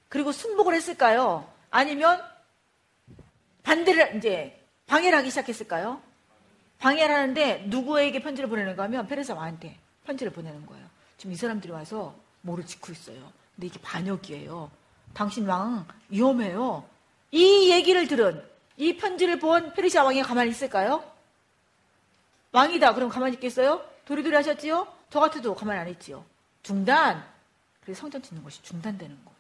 그리고 0.09 0.31
순복을 0.31 0.73
했을까요? 0.73 1.53
아니면 1.73 2.23
반대를 3.64 4.16
이제 4.16 4.64
방해를 4.87 5.18
하기 5.18 5.31
시작했을까요? 5.31 6.00
방해를 6.79 7.14
하는데 7.14 7.64
누구에게 7.66 8.20
편지를 8.20 8.48
보내는가 8.48 8.85
하면 8.85 9.07
페르사 9.09 9.35
왕한테 9.35 9.77
편지를 10.05 10.33
보내는 10.33 10.66
거예요. 10.66 10.87
지금 11.16 11.33
이 11.33 11.37
사람들이 11.37 11.72
와서 11.72 12.14
뭐를 12.42 12.64
짓고 12.64 12.92
있어요. 12.92 13.33
근데 13.57 13.66
이게 13.68 13.81
반역이에요. 13.81 14.70
당신 15.14 15.46
왕 15.46 15.87
위험해요. 16.11 16.85
이 17.31 17.70
얘기를 17.70 18.07
들은 18.07 18.44
이 18.77 18.96
편지를 18.96 19.38
본 19.38 19.72
페르시아 19.72 20.05
왕이 20.05 20.22
가만히 20.22 20.50
있을까요? 20.50 21.03
왕이다. 22.53 22.94
그럼 22.94 23.09
가만히 23.09 23.35
있겠어요? 23.35 23.85
도리도리 24.05 24.35
하셨지요? 24.37 24.87
저 25.11 25.20
같아도 25.20 25.55
가만히 25.55 25.81
안 25.81 25.88
있지요. 25.88 26.24
중단. 26.62 27.24
그래서 27.83 28.03
성전 28.03 28.22
짓는 28.22 28.42
것이 28.44 28.62
중단되는 28.62 29.16
거예요. 29.24 29.34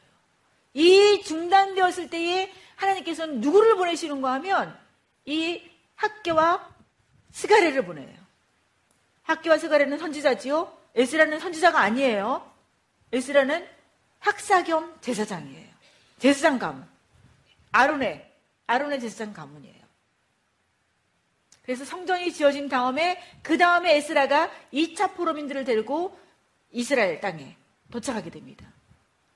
이 0.74 1.22
중단되었을 1.22 2.10
때에 2.10 2.52
하나님께서는 2.76 3.40
누구를 3.40 3.76
보내시는가 3.76 4.32
하면 4.34 4.78
이 5.24 5.62
학교와 5.94 6.68
스가레를 7.30 7.84
보내요. 7.84 8.14
학교와 9.22 9.58
스가레는 9.58 9.98
선지자지요. 9.98 10.76
에스라는 10.96 11.40
선지자가 11.40 11.80
아니에요. 11.80 12.50
에스라는 13.12 13.66
학사 14.18 14.62
겸 14.64 14.94
제사장이에요. 15.00 15.68
제사장 16.18 16.58
가문. 16.58 16.86
아론의 17.72 18.30
아론의 18.66 19.00
제사장 19.00 19.32
가문이에요. 19.32 19.84
그래서 21.62 21.84
성전이 21.84 22.32
지어진 22.32 22.68
다음에 22.68 23.22
그 23.42 23.56
다음에 23.56 23.96
에스라가 23.96 24.50
2차 24.72 25.14
포로민들을 25.14 25.64
데리고 25.64 26.18
이스라엘 26.70 27.20
땅에 27.20 27.56
도착하게 27.90 28.30
됩니다. 28.30 28.66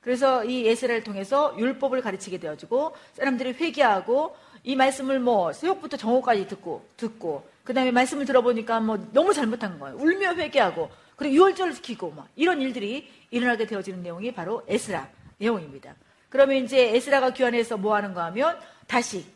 그래서 0.09 0.43
이 0.43 0.67
에스라를 0.67 1.05
통해서 1.05 1.55
율법을 1.59 2.01
가르치게 2.01 2.39
되어지고 2.39 2.97
사람들이 3.13 3.53
회개하고 3.53 4.35
이 4.65 4.75
말씀을 4.75 5.21
뭐 5.21 5.53
수욕부터 5.53 5.99
정오까지 5.99 6.49
듣고 6.49 6.83
듣고 6.97 7.47
그 7.63 7.75
다음에 7.75 7.91
말씀을 7.91 8.25
들어보니까 8.25 8.81
뭐 8.81 8.97
너무 9.13 9.35
잘못한 9.35 9.79
거예요. 9.79 9.99
울며 9.99 10.33
회개하고 10.33 10.89
그리고 11.15 11.35
유월절을 11.35 11.75
지키고 11.75 12.13
막 12.13 12.27
이런 12.37 12.63
일들이 12.63 13.07
일어나게 13.31 13.67
되어지는 13.67 14.03
내용이 14.03 14.33
바로 14.33 14.63
에스라 14.67 15.11
내용입니다. 15.37 15.95
그러면 16.31 16.65
이제 16.65 16.97
에스라가 16.97 17.35
귀환해서 17.35 17.77
뭐 17.77 17.95
하는가 17.95 18.25
하면 18.25 18.59
다시 18.87 19.27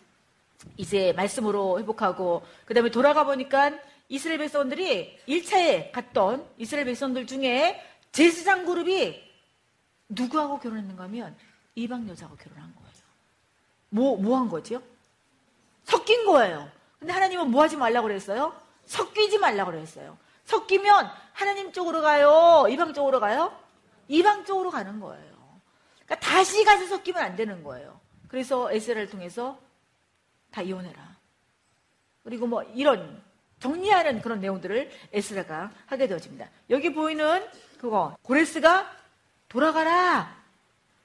이제 0.79 1.13
말씀으로 1.13 1.81
회복하고 1.81 2.47
그 2.65 2.73
다음에 2.73 2.91
돌아가 2.91 3.25
보니까 3.25 3.73
이스라엘 4.09 4.39
백성들이 4.39 5.19
1차에 5.29 5.93
갔던 5.93 6.47
이스라엘 6.57 6.87
백성들 6.87 7.27
중에 7.27 7.79
제사장 8.11 8.65
그룹이 8.65 9.32
누구하고 10.15 10.59
결혼했는가 10.61 11.05
하면 11.05 11.37
이방 11.75 12.09
여자하고 12.09 12.37
결혼한 12.37 12.75
거예요. 12.75 12.93
뭐, 13.91 14.17
뭐 14.17 14.39
한 14.39 14.49
거죠? 14.49 14.83
섞인 15.85 16.25
거예요. 16.27 16.71
근데 16.99 17.13
하나님은 17.13 17.51
뭐 17.51 17.63
하지 17.63 17.77
말라고 17.77 18.07
그랬어요? 18.09 18.55
섞이지 18.87 19.39
말라고 19.39 19.71
그랬어요. 19.73 20.17
섞이면 20.45 21.11
하나님 21.33 21.73
쪽으로 21.73 22.01
가요? 22.03 22.67
이방 22.71 22.95
쪽으로 22.95 23.21
가요? 23.21 23.57
이방 24.09 24.45
쪽으로 24.45 24.71
가는 24.71 25.01
거예요. 25.01 25.33
그러니까 26.05 26.27
다시 26.27 26.65
가서 26.65 26.87
섞이면 26.87 27.23
안 27.23 27.37
되는 27.37 27.63
거예요. 27.65 28.01
그래서 28.29 28.71
에스라를 28.73 29.09
통해서 29.09 29.59
다 30.51 30.63
이혼해라. 30.63 31.17
그리고 32.25 32.47
뭐 32.47 32.63
이런 32.63 33.23
정리하는 33.61 34.21
그런 34.23 34.41
내용들을 34.41 34.91
에스라가 35.13 35.71
하게 35.87 36.07
되어집니다. 36.09 36.49
여기 36.71 36.93
보이는 36.93 37.47
그거 37.79 38.17
고레스가 38.23 38.91
돌아가라 39.53 40.35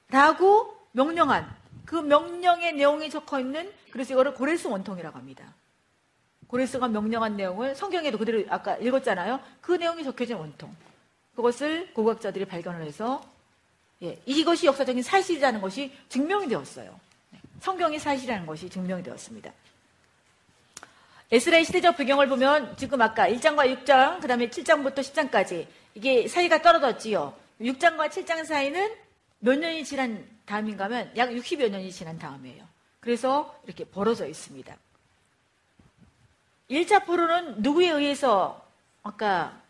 라고 0.08 0.74
명령한 0.92 1.54
그 1.84 1.96
명령의 1.96 2.72
내용이 2.72 3.10
적혀 3.10 3.40
있는 3.40 3.70
그래서 3.90 4.14
이거를 4.14 4.32
고레스 4.32 4.68
원통이라고 4.68 5.18
합니다. 5.18 5.44
고레스가 6.46 6.88
명령한 6.88 7.36
내용을 7.36 7.74
성경에도 7.74 8.16
그대로 8.16 8.42
아까 8.48 8.76
읽었잖아요. 8.78 9.38
그 9.60 9.72
내용이 9.72 10.02
적혀진 10.02 10.36
원통. 10.36 10.74
그것을 11.36 11.92
고고학자들이 11.92 12.46
발견을 12.46 12.86
해서 12.86 13.22
예, 14.02 14.18
이것이 14.24 14.66
역사적인 14.66 15.02
사실이라는 15.02 15.60
것이 15.60 15.92
증명이 16.08 16.48
되었어요. 16.48 16.98
네, 17.30 17.40
성경이 17.60 17.98
사실이라는 17.98 18.46
것이 18.46 18.70
증명이 18.70 19.02
되었습니다. 19.02 19.52
에스라의 21.30 21.66
시대적 21.66 21.98
배경을 21.98 22.28
보면 22.28 22.78
지금 22.78 23.02
아까 23.02 23.28
1장과 23.28 23.84
6장, 23.84 24.20
그 24.20 24.26
다음에 24.26 24.48
7장부터 24.48 25.00
10장까지 25.00 25.66
이게 25.94 26.26
사이가 26.26 26.62
떨어졌지요. 26.62 27.47
6장과 27.60 28.08
7장 28.08 28.44
사이는 28.44 28.94
몇 29.40 29.58
년이 29.58 29.84
지난 29.84 30.24
다음인가 30.46 30.84
하면 30.84 31.10
약 31.16 31.30
60여 31.30 31.70
년이 31.70 31.90
지난 31.92 32.18
다음이에요. 32.18 32.64
그래서 33.00 33.58
이렇게 33.64 33.84
벌어져 33.84 34.26
있습니다. 34.26 34.76
1차 36.70 37.06
포로는 37.06 37.62
누구에 37.62 37.90
의해서 37.90 38.64
아까 39.02 39.60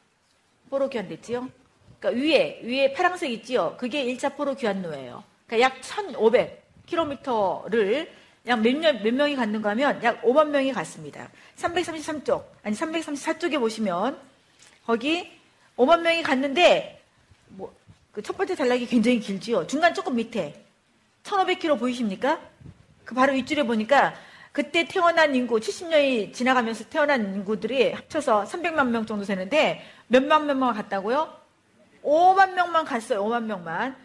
포로 0.70 0.88
교환됐지요? 0.90 1.48
그러니까 1.98 2.22
위에, 2.22 2.60
위에 2.62 2.92
파랑색 2.92 3.32
있지요? 3.32 3.74
그게 3.78 4.04
1차 4.04 4.36
포로 4.36 4.54
교환로예요. 4.54 5.24
그러니까 5.46 5.66
약 5.66 5.80
1,500km를 5.80 8.08
약 8.46 8.60
몇, 8.60 8.76
년, 8.76 9.02
몇 9.02 9.14
명이 9.14 9.34
갔는가 9.36 9.70
하면 9.70 10.02
약 10.02 10.20
5만 10.22 10.48
명이 10.48 10.72
갔습니다. 10.72 11.30
333쪽, 11.56 12.44
아니 12.62 12.76
334쪽에 12.76 13.58
보시면 13.58 14.20
거기 14.86 15.30
5만 15.76 16.00
명이 16.00 16.22
갔는데 16.22 17.02
뭐, 17.48 17.74
그 18.18 18.22
첫 18.22 18.36
번째 18.36 18.56
단락이 18.56 18.86
굉장히 18.86 19.20
길지요. 19.20 19.68
중간 19.68 19.94
조금 19.94 20.16
밑에 20.16 20.64
1,500km 21.22 21.78
보이십니까? 21.78 22.40
그 23.04 23.14
바로 23.14 23.32
윗줄에 23.32 23.62
보니까 23.62 24.12
그때 24.50 24.88
태어난 24.88 25.36
인구 25.36 25.60
70년이 25.60 26.34
지나가면서 26.34 26.88
태어난 26.88 27.32
인구들이 27.32 27.92
합쳐서 27.92 28.42
300만 28.42 28.88
명 28.88 29.06
정도 29.06 29.24
되는데 29.24 29.84
몇만 30.08 30.46
명만 30.46 30.74
갔다고요? 30.74 31.32
5만 32.02 32.54
명만 32.54 32.84
갔어요. 32.84 33.22
5만 33.22 33.44
명만. 33.44 33.96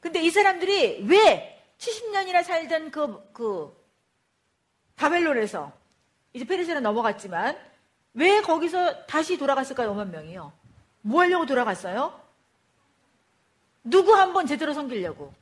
근데 0.00 0.22
이 0.22 0.30
사람들이 0.30 1.04
왜 1.06 1.62
70년이나 1.76 2.42
살던 2.42 2.90
그, 2.90 3.30
그, 3.34 3.76
바벨론에서 4.96 5.72
이제 6.32 6.46
페르시아로 6.46 6.80
넘어갔지만 6.80 7.58
왜 8.14 8.40
거기서 8.40 9.04
다시 9.04 9.36
돌아갔을까요? 9.36 9.94
5만 9.94 10.08
명이요. 10.08 10.52
뭐 11.02 11.20
하려고 11.20 11.44
돌아갔어요? 11.44 12.27
누구 13.84 14.14
한 14.14 14.32
번 14.32 14.46
제대로 14.46 14.74
섬기려고. 14.74 15.32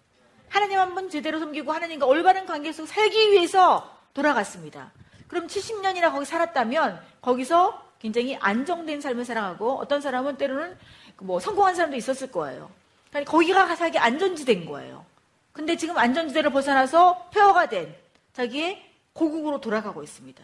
하나님 0.49 0.79
한 0.79 0.95
번 0.95 1.11
제대로 1.11 1.39
섬기고 1.39 1.73
하나님과 1.73 2.07
올바른 2.07 2.47
관계 2.47 2.73
속 2.73 2.87
살기 2.87 3.33
위해서 3.33 3.93
돌아갔습니다. 4.15 4.93
그럼 5.29 5.47
70년이나 5.49 6.13
거기 6.13 6.25
살았다면 6.25 7.03
거기서 7.21 7.85
굉장히 7.99 8.37
안정된 8.37 9.01
삶을 9.01 9.25
살아가고 9.25 9.79
어떤 9.79 10.01
사람은 10.01 10.37
때로는 10.37 10.79
뭐 11.19 11.41
성공한 11.41 11.75
사람도 11.75 11.97
있었을 11.97 12.31
거예요. 12.31 12.71
그러니까 13.11 13.31
거기가 13.31 13.75
살기 13.75 13.99
안전지대인 13.99 14.67
거예요. 14.67 15.05
근데 15.53 15.77
지금 15.77 15.97
안전지대를 15.99 16.51
벗어나서 16.51 17.31
폐허가 17.31 17.69
된 17.69 17.95
자기의 18.35 18.85
고국으로 19.15 19.61
돌아가고 19.61 20.03
있습니다. 20.03 20.43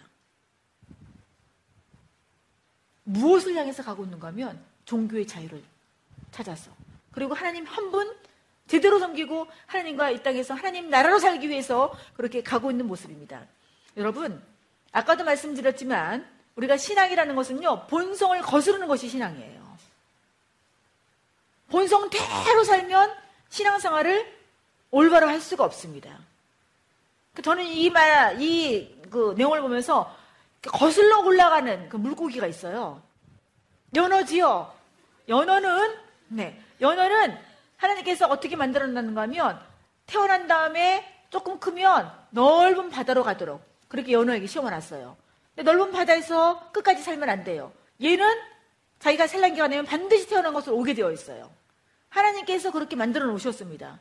무엇을 3.04 3.54
향해서 3.54 3.82
가고 3.82 4.04
있는가 4.04 4.28
하면 4.28 4.62
종교의 4.84 5.26
자유를 5.26 5.62
찾아서 6.30 6.70
그리고 7.12 7.34
하나님 7.34 7.64
한 7.66 7.90
분 7.90 8.12
제대로 8.68 8.98
섬기고 8.98 9.46
하나님과 9.66 10.10
이 10.10 10.22
땅에서 10.22 10.54
하나님 10.54 10.88
나라로 10.88 11.18
살기 11.18 11.48
위해서 11.48 11.92
그렇게 12.16 12.42
가고 12.42 12.70
있는 12.70 12.86
모습입니다. 12.86 13.42
여러분 13.96 14.42
아까도 14.92 15.24
말씀드렸지만 15.24 16.26
우리가 16.56 16.76
신앙이라는 16.76 17.34
것은요 17.34 17.86
본성을 17.88 18.40
거스르는 18.40 18.88
것이 18.88 19.08
신앙이에요. 19.08 19.76
본성대로 21.70 22.64
살면 22.64 23.14
신앙생활을 23.50 24.32
올바로 24.90 25.28
할 25.28 25.40
수가 25.40 25.64
없습니다. 25.64 26.18
그 27.34 27.42
저는 27.42 27.64
이 27.64 27.90
말, 27.90 28.40
이 28.40 29.02
그 29.12 29.34
내용을 29.36 29.60
보면서 29.60 30.12
거슬러 30.62 31.20
올라가는 31.20 31.88
그 31.88 31.96
물고기가 31.96 32.46
있어요. 32.46 33.02
연어지요. 33.94 34.72
연어는, 35.28 35.94
네. 36.28 36.58
연어는 36.82 37.38
하나님께서 37.78 38.26
어떻게 38.26 38.56
만들어 38.56 38.86
놨는가 38.86 39.22
하면 39.22 39.60
태어난 40.06 40.46
다음에 40.46 41.26
조금 41.30 41.58
크면 41.58 42.12
넓은 42.30 42.90
바다로 42.90 43.22
가도록 43.22 43.62
그렇게 43.88 44.12
연어에게 44.12 44.46
심어놨어요. 44.46 45.16
근데 45.54 45.70
넓은 45.70 45.92
바다에서 45.92 46.70
끝까지 46.72 47.02
살면 47.02 47.28
안 47.28 47.44
돼요. 47.44 47.72
얘는 48.02 48.26
자기가 48.98 49.26
산란기가 49.26 49.68
되면 49.68 49.86
반드시 49.86 50.28
태어난 50.28 50.52
것을 50.52 50.72
오게 50.72 50.94
되어 50.94 51.10
있어요. 51.12 51.50
하나님께서 52.08 52.70
그렇게 52.70 52.96
만들어 52.96 53.26
놓으셨습니다. 53.26 54.00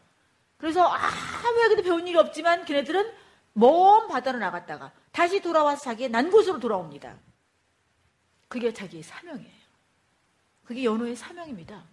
그래서 0.58 0.86
아무 0.86 1.64
얘기도 1.66 1.82
배운 1.82 2.08
일이 2.08 2.18
없지만 2.18 2.66
걔네들은 2.66 3.12
먼 3.54 4.08
바다로 4.08 4.38
나갔다가 4.38 4.92
다시 5.12 5.42
돌아와서 5.42 5.84
자기의 5.84 6.10
난 6.10 6.30
곳으로 6.30 6.60
돌아옵니다. 6.60 7.16
그게 8.48 8.74
자기의 8.74 9.04
사명이에요. 9.04 9.62
그게 10.66 10.84
연호의 10.84 11.16
사명입니다. 11.16 11.84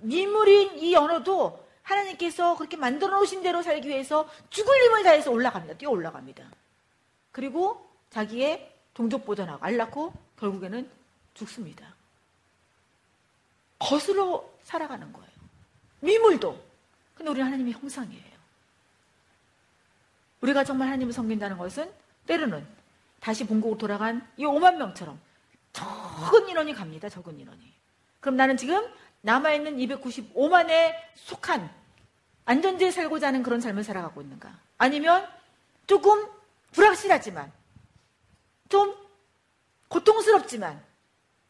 미물인 0.00 0.78
이 0.78 0.92
연호도 0.92 1.66
하나님께서 1.82 2.56
그렇게 2.56 2.76
만들어 2.76 3.16
놓으신 3.16 3.42
대로 3.42 3.62
살기 3.62 3.88
위해서 3.88 4.28
죽을 4.50 4.74
힘을 4.84 5.02
다해서 5.02 5.30
올라갑니다. 5.30 5.78
뛰어 5.78 5.90
올라갑니다. 5.90 6.44
그리고 7.32 7.88
자기의 8.10 8.74
동족보전하고 8.94 9.64
알 9.64 9.76
낳고 9.76 10.12
결국에는 10.38 10.90
죽습니다. 11.34 11.94
거슬러 13.78 14.44
살아가는 14.64 15.12
거예요. 15.12 15.28
미물도. 16.00 16.60
근데 17.14 17.30
우리는 17.30 17.46
하나님의 17.46 17.72
형상이에요. 17.74 18.38
우리가 20.40 20.64
정말 20.64 20.88
하나님을 20.88 21.12
섬긴다는 21.12 21.58
것은 21.58 21.90
때로는 22.26 22.66
다시 23.20 23.46
본국으로 23.46 23.78
돌아간 23.78 24.26
이 24.36 24.44
5만 24.44 24.76
명처럼 24.76 25.20
적은 25.72 26.48
인원이 26.48 26.74
갑니다. 26.74 27.08
적은 27.08 27.38
인원이. 27.38 27.72
그럼 28.20 28.36
나는 28.36 28.56
지금 28.56 28.84
남아있는 29.22 29.76
295만에 29.76 30.94
속한 31.14 31.70
안전지에 32.44 32.90
살고자 32.90 33.28
하는 33.28 33.42
그런 33.42 33.60
삶을 33.60 33.84
살아가고 33.84 34.22
있는가? 34.22 34.58
아니면 34.78 35.28
조금 35.86 36.26
불확실하지만 36.72 37.52
좀 38.68 38.94
고통스럽지만 39.88 40.82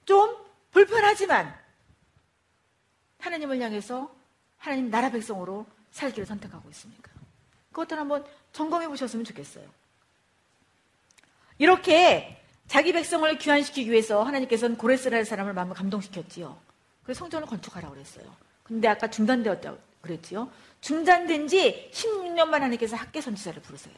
좀 0.04 0.36
불편하지만 0.72 1.54
하나님을 3.18 3.60
향해서 3.60 4.14
하나님 4.56 4.90
나라 4.90 5.10
백성으로 5.10 5.66
살기를 5.90 6.26
선택하고 6.26 6.68
있습니까? 6.70 7.10
그것들 7.70 7.98
한번 7.98 8.24
점검해 8.52 8.88
보셨으면 8.88 9.24
좋겠어요. 9.24 9.68
이렇게 11.58 12.42
자기 12.66 12.92
백성을 12.92 13.38
귀환시키기 13.38 13.90
위해서 13.90 14.22
하나님께서는 14.22 14.76
고레스라는 14.76 15.24
사람을 15.24 15.52
마음을 15.52 15.74
감동시켰지요. 15.74 16.67
그래서 17.08 17.20
성전을 17.20 17.46
건축하라고 17.48 17.94
그랬어요. 17.94 18.26
근데 18.62 18.86
아까 18.86 19.08
중단되었다고 19.08 19.78
그랬지요. 20.02 20.50
중단된 20.82 21.48
지 21.48 21.90
16년만 21.90 22.50
하나님께서 22.50 22.96
학계 22.96 23.22
선지자를 23.22 23.62
부르세요. 23.62 23.94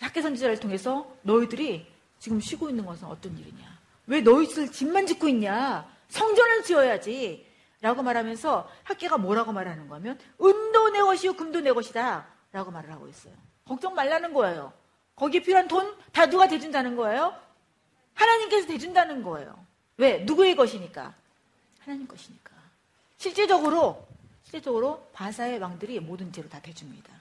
학계 0.00 0.20
선지자를 0.20 0.60
통해서 0.60 1.10
너희들이 1.22 1.90
지금 2.18 2.40
쉬고 2.40 2.68
있는 2.68 2.84
것은 2.84 3.08
어떤 3.08 3.38
일이냐? 3.38 3.78
왜 4.08 4.20
너희들 4.20 4.70
집만 4.70 5.06
짓고 5.06 5.28
있냐? 5.28 5.90
성전을 6.10 6.62
지어야지. 6.62 7.46
라고 7.80 8.02
말하면서 8.02 8.70
학계가 8.84 9.16
뭐라고 9.16 9.52
말하는 9.52 9.88
거면 9.88 10.18
은도 10.42 10.90
내 10.90 11.00
것이요 11.00 11.32
금도 11.32 11.62
내 11.62 11.72
것이다 11.72 12.26
라고 12.52 12.70
말을 12.70 12.92
하고 12.92 13.08
있어요. 13.08 13.32
걱정 13.66 13.94
말라는 13.94 14.34
거예요. 14.34 14.74
거기에 15.16 15.40
필요한 15.40 15.68
돈 15.68 15.96
다 16.12 16.26
누가 16.26 16.46
대준다는 16.48 16.96
거예요? 16.96 17.34
하나님께서 18.12 18.66
대준다는 18.66 19.22
거예요. 19.22 19.56
왜? 19.96 20.18
누구의 20.24 20.54
것이니까? 20.54 21.14
하나님 21.90 22.06
것이니까. 22.06 22.52
실제적으로 23.18 24.06
실제적으로 24.44 25.08
바사의 25.12 25.58
왕들이 25.58 26.00
모든 26.00 26.32
죄로 26.32 26.48
다 26.48 26.60
대줍니다. 26.60 27.12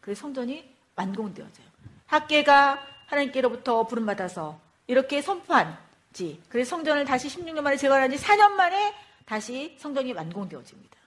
그래서 0.00 0.22
성전이 0.22 0.74
완공되어져요. 0.94 1.66
학계가 2.06 2.86
하나님께로부터 3.06 3.86
부름받아서 3.86 4.60
이렇게 4.86 5.20
선포한 5.22 5.78
지, 6.12 6.40
그래서 6.48 6.70
성전을 6.70 7.04
다시 7.04 7.28
16년 7.28 7.60
만에 7.60 7.76
재건한 7.76 8.10
지 8.10 8.16
4년 8.16 8.52
만에 8.52 8.94
다시 9.24 9.76
성전이 9.78 10.12
완공되어집니다. 10.12 10.98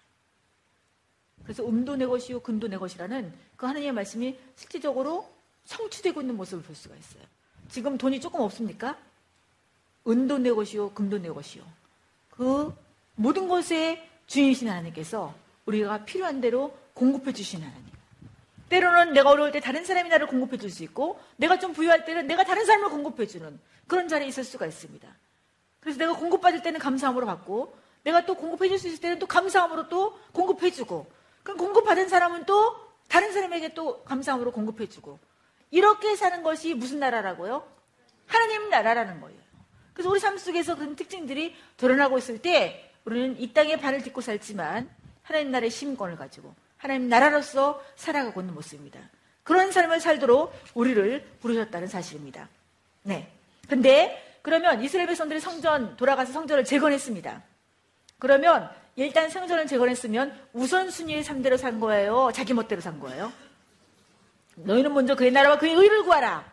그래서 1.44 1.66
음도 1.66 1.96
내 1.96 2.06
것이요 2.06 2.42
근도 2.42 2.68
내 2.68 2.78
것이라는 2.78 3.34
그 3.56 3.66
하나님의 3.66 3.94
말씀이 3.94 4.38
실질적으로 4.56 5.32
성취되고 5.66 6.22
있는 6.22 6.38
모습을 6.38 6.64
볼 6.64 6.76
수가 6.76 6.96
있어요. 6.96 7.24
지금 7.70 7.98
돈이 7.98 8.22
조금 8.22 8.42
없습니까? 8.42 8.98
은도 10.08 10.38
내 10.38 10.52
것이요 10.52 10.92
금도 10.94 11.18
내 11.18 11.30
것이요. 11.30 11.64
그 12.30 12.74
모든 13.16 13.48
것에 13.48 14.08
주인이신 14.28 14.70
하나님께서 14.70 15.34
우리가 15.66 16.06
필요한 16.06 16.42
대로 16.42 16.78
공급해 16.94 17.34
주시는 17.34 17.68
하나님. 17.68 17.92
때로는 18.70 19.14
내가 19.14 19.30
어려울 19.30 19.52
때 19.52 19.60
다른 19.60 19.84
사람이 19.84 20.10
나를 20.10 20.28
공급해 20.28 20.58
줄 20.58 20.70
수 20.70 20.84
있고 20.84 21.20
내가 21.36 21.60
좀 21.60 21.74
부유할 21.74 22.06
때는 22.06 22.26
내가 22.28 22.46
다른 22.46 22.66
사람을 22.66 22.90
공급해 22.90 23.28
주는 23.28 23.60
그런 23.86 24.08
자리에 24.08 24.28
있을 24.28 24.46
수가 24.46 24.66
있습니다. 24.66 25.08
그래서 25.82 26.00
내가 26.00 26.14
공급받을 26.14 26.62
때는 26.62 26.80
감사함으로 26.80 27.26
받고 27.26 27.76
내가 28.04 28.26
또 28.26 28.36
공급해 28.36 28.70
줄 28.70 28.80
수 28.80 28.88
있을 28.88 29.02
때는 29.02 29.20
또 29.20 29.28
감사함으로 29.28 29.90
또 29.90 30.18
공급해 30.32 30.72
주고 30.72 31.12
그럼 31.44 31.58
공급받은 31.58 32.08
사람은 32.08 32.46
또 32.46 32.76
다른 33.10 33.34
사람에게 33.34 33.74
또 33.74 34.04
감사함으로 34.04 34.52
공급해 34.54 34.88
주고 34.88 35.20
이렇게 35.70 36.16
사는 36.16 36.42
것이 36.42 36.74
무슨 36.74 37.00
나라라고요? 37.00 37.68
하나님 38.26 38.70
나라라는 38.70 39.20
거예요. 39.20 39.38
그래서 39.94 40.10
우리 40.10 40.20
삶 40.22 40.38
속에서 40.38 40.76
그런 40.76 40.96
특징들이 40.96 41.54
드러나고 41.76 42.18
있을 42.18 42.42
때 42.42 42.91
우리는 43.06 43.40
이 43.40 43.54
땅에 43.54 43.78
발을 43.78 44.04
딛고 44.04 44.22
살지만 44.22 44.90
하나님 45.24 45.52
나라의 45.52 45.70
심권을 45.70 46.16
가지고 46.16 46.54
하나님 46.78 47.10
나라로서 47.10 47.84
살아가고 47.96 48.42
있는 48.42 48.54
모습입니다. 48.54 49.00
그런 49.44 49.72
삶을 49.72 50.00
살도록 50.00 50.54
우리를 50.74 51.26
부르셨다는 51.42 51.88
사실입니다. 51.88 52.50
네. 53.04 53.32
근데 53.68 54.40
그러면 54.42 54.84
이스라엘 54.84 55.08
백성들이 55.08 55.40
성전 55.40 55.96
돌아가서 55.98 56.34
성전을 56.34 56.64
재건했습니다. 56.64 57.42
그러면 58.20 58.70
일단 58.96 59.30
성전을 59.30 59.68
재건했으면 59.68 60.38
우선순위의 60.54 61.24
삶대로 61.24 61.58
산 61.58 61.80
거예요. 61.80 62.32
자기 62.34 62.54
멋대로 62.54 62.82
산 62.82 63.00
거예요. 63.00 63.32
너희는 64.56 64.94
먼저 64.94 65.16
그의 65.16 65.32
나라와 65.32 65.58
그의 65.58 65.74
의를 65.74 66.04
구하라. 66.04 66.46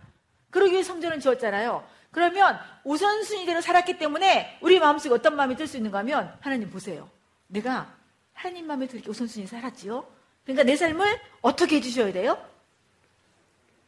그러기 0.51 0.73
위해 0.73 0.83
성전을 0.83 1.21
지었잖아요. 1.21 1.85
그러면 2.19 2.59
우선순위대로 2.83 3.61
살았기 3.61 3.97
때문에 3.99 4.59
우리 4.61 4.81
마음속에 4.81 5.15
어떤 5.15 5.37
마음이 5.37 5.55
들 5.55 5.69
수 5.69 5.77
있는가 5.77 5.99
하면 5.99 6.37
하나님 6.41 6.69
보세요. 6.69 7.09
내가 7.47 7.95
하나님 8.35 8.67
마음에 8.67 8.89
들게 8.89 9.09
우선순위 9.09 9.47
살았지요. 9.47 10.05
그러니까 10.45 10.65
내 10.65 10.75
삶을 10.75 11.21
어떻게 11.43 11.77
해주셔야 11.77 12.13
돼요? 12.13 12.45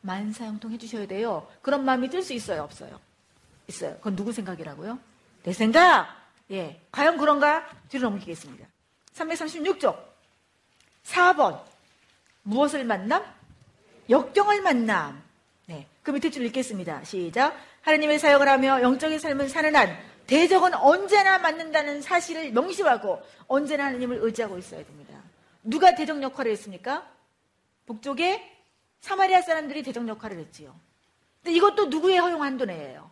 만사형통 0.03 0.71
해주셔야 0.73 1.09
돼요. 1.09 1.49
그런 1.61 1.85
마음이 1.85 2.09
들 2.09 2.23
수 2.23 2.33
있어요? 2.33 2.63
없어요? 2.63 3.01
있어요. 3.67 3.97
그건 3.97 4.15
누구 4.15 4.33
생각이라고요? 4.33 4.99
내 5.43 5.53
생각? 5.53 6.17
예. 6.53 6.81
과연 6.93 7.19
그런가? 7.19 7.69
뒤로 7.89 8.09
넘기겠습니다. 8.11 8.65
336쪽. 9.15 9.99
4번. 11.05 11.61
무엇을 12.45 12.85
만남? 12.85 13.25
역경을 14.09 14.63
만남. 14.63 15.21
네. 15.67 15.87
그 16.05 16.13
밑에 16.13 16.31
줄 16.31 16.45
읽겠습니다. 16.47 17.03
시작. 17.05 17.57
하나님의 17.83 18.19
사역을 18.19 18.49
하며 18.49 18.81
영적인 18.83 19.19
삶을 19.19 19.49
사는 19.49 19.75
한 19.75 19.97
대적은 20.27 20.75
언제나 20.75 21.39
맞는다는 21.39 22.03
사실을 22.03 22.53
명심하고 22.53 23.21
언제나 23.49 23.87
하나님을 23.87 24.19
의지하고 24.23 24.59
있어야 24.59 24.85
됩니다. 24.85 25.21
누가 25.63 25.95
대적 25.95 26.23
역할을 26.23 26.53
했습니까? 26.53 27.07
북쪽에 27.87 28.41
사마리아 29.01 29.43
사람들이 29.43 29.83
대적 29.83 30.07
역할을 30.07 30.39
했지요. 30.39 30.75
근데 31.43 31.57
이것도 31.57 31.87
누구의 31.87 32.19
허용 32.19 32.43
한도 32.43 32.65
내예요? 32.65 33.11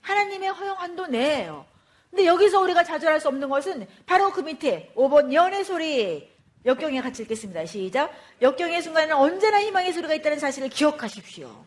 하나님의 0.00 0.48
허용 0.50 0.76
한도 0.78 1.06
내예요. 1.06 1.66
근데 2.10 2.26
여기서 2.26 2.60
우리가 2.60 2.84
좌절할 2.84 3.20
수 3.20 3.28
없는 3.28 3.48
것은 3.48 3.86
바로 4.06 4.32
그 4.32 4.40
밑에 4.40 4.92
5번 4.96 5.32
연의 5.32 5.64
소리 5.64 6.28
역경에 6.64 7.00
같이 7.00 7.22
읽겠습니다. 7.22 7.66
시작. 7.66 8.12
역경의 8.42 8.82
순간에는 8.82 9.14
언제나 9.14 9.62
희망의 9.62 9.92
소리가 9.92 10.14
있다는 10.14 10.38
사실을 10.38 10.70
기억하십시오. 10.70 11.64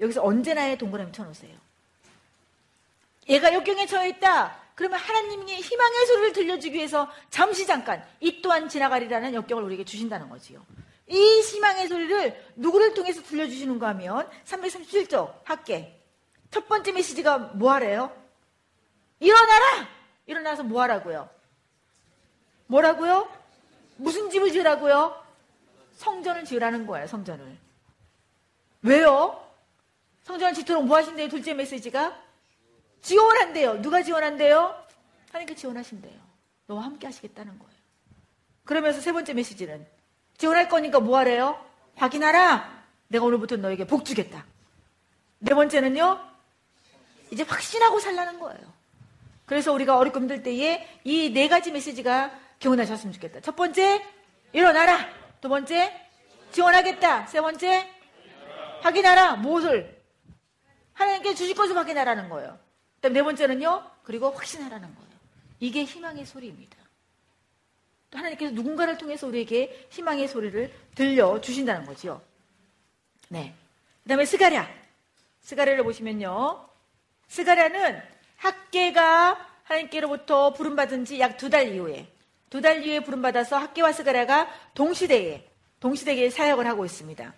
여기서 0.00 0.24
언제나의 0.24 0.78
동그라미 0.78 1.12
쳐놓으세요. 1.12 1.63
얘가 3.28 3.52
역경에 3.52 3.86
처해 3.86 4.10
있다. 4.10 4.64
그러면 4.74 4.98
하나님이 4.98 5.54
희망의 5.54 6.06
소리를 6.06 6.32
들려주기 6.32 6.76
위해서 6.76 7.10
잠시 7.30 7.66
잠깐 7.66 8.04
이 8.20 8.42
또한 8.42 8.68
지나가리라는 8.68 9.34
역경을 9.34 9.62
우리에게 9.64 9.84
주신다는 9.84 10.28
거지요. 10.28 10.64
이 11.06 11.40
희망의 11.40 11.88
소리를 11.88 12.44
누구를 12.56 12.94
통해서 12.94 13.22
들려주시는가 13.22 13.88
하면 13.88 14.28
337쪽 14.44 15.44
학계 15.44 16.00
첫 16.50 16.66
번째 16.68 16.92
메시지가 16.92 17.38
뭐 17.38 17.72
하래요? 17.72 18.10
일어나라! 19.20 19.88
일어나서 20.26 20.62
뭐 20.62 20.82
하라고요? 20.82 21.28
뭐라고요? 22.66 23.28
무슨 23.96 24.30
집을 24.30 24.50
지으라고요? 24.52 25.22
성전을 25.96 26.44
지으라는 26.44 26.86
거예요, 26.86 27.06
성전을. 27.06 27.58
왜요? 28.82 29.40
성전을 30.24 30.54
짓도록 30.54 30.86
뭐 30.86 30.96
하신대요? 30.96 31.28
둘째 31.28 31.54
메시지가? 31.54 32.23
지원한대요. 33.04 33.82
누가 33.82 34.02
지원한대요? 34.02 34.74
하나님께 35.30 35.54
지원하신대요. 35.54 36.14
너와 36.66 36.84
함께 36.84 37.06
하시겠다는 37.06 37.58
거예요. 37.58 37.74
그러면서 38.64 39.00
세 39.02 39.12
번째 39.12 39.34
메시지는 39.34 39.86
지원할 40.38 40.68
거니까 40.70 41.00
뭐 41.00 41.18
하래요? 41.18 41.62
확인하라. 41.96 42.82
내가 43.08 43.24
오늘부터 43.26 43.56
너에게 43.56 43.86
복 43.86 44.04
주겠다. 44.06 44.44
네 45.38 45.54
번째는요. 45.54 46.18
이제 47.30 47.42
확신하고 47.42 48.00
살라는 48.00 48.40
거예요. 48.40 48.72
그래서 49.44 49.70
우리가 49.74 49.98
어렵고 49.98 50.20
힘들 50.20 50.42
때에 50.42 50.88
이 51.04 51.30
네 51.30 51.48
가지 51.48 51.70
메시지가 51.72 52.32
기억나셨으면 52.58 53.12
좋겠다. 53.12 53.40
첫 53.40 53.54
번째, 53.54 54.02
일어나라. 54.54 55.06
두 55.42 55.50
번째, 55.50 55.92
지원하겠다. 56.52 57.26
세 57.26 57.42
번째, 57.42 57.86
확인하라. 58.80 59.36
무엇을? 59.36 60.02
하나님께 60.94 61.34
주실 61.34 61.54
것을 61.54 61.76
확인하라는 61.76 62.30
거예요. 62.30 62.58
그다음 63.04 63.12
네 63.12 63.22
번째는요. 63.22 63.90
그리고 64.02 64.30
확신하라는 64.30 64.94
거예요. 64.94 65.10
이게 65.60 65.84
희망의 65.84 66.24
소리입니다. 66.24 66.74
또 68.10 68.16
하나님께서 68.16 68.54
누군가를 68.54 68.96
통해서 68.96 69.26
우리에게 69.26 69.88
희망의 69.90 70.26
소리를 70.26 70.72
들려 70.94 71.38
주신다는 71.38 71.84
거지요. 71.84 72.22
네. 73.28 73.54
그다음에 74.04 74.24
스가랴. 74.24 74.66
스가랴를 75.42 75.84
보시면요. 75.84 76.66
스가랴는 77.28 78.02
학개가 78.38 79.48
하나님께로부터 79.64 80.54
부름받은 80.54 81.04
지 81.04 81.20
약 81.20 81.36
두 81.36 81.50
달 81.50 81.74
이후에 81.74 82.08
두 82.48 82.62
달 82.62 82.82
이후에 82.82 83.00
부름받아서 83.00 83.58
학개와 83.58 83.92
스가랴가 83.92 84.48
동시대에 84.72 85.46
동시대에 85.80 86.30
사역을 86.30 86.66
하고 86.66 86.86
있습니다. 86.86 87.34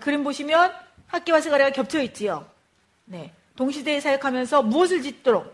그림 0.00 0.24
보시면 0.24 0.74
학개와 1.06 1.40
스가랴가 1.40 1.70
겹쳐 1.70 2.02
있지요. 2.02 2.46
네. 3.06 3.32
동시대에 3.56 4.00
사역하면서 4.00 4.62
무엇을 4.62 5.02
짓도록 5.02 5.52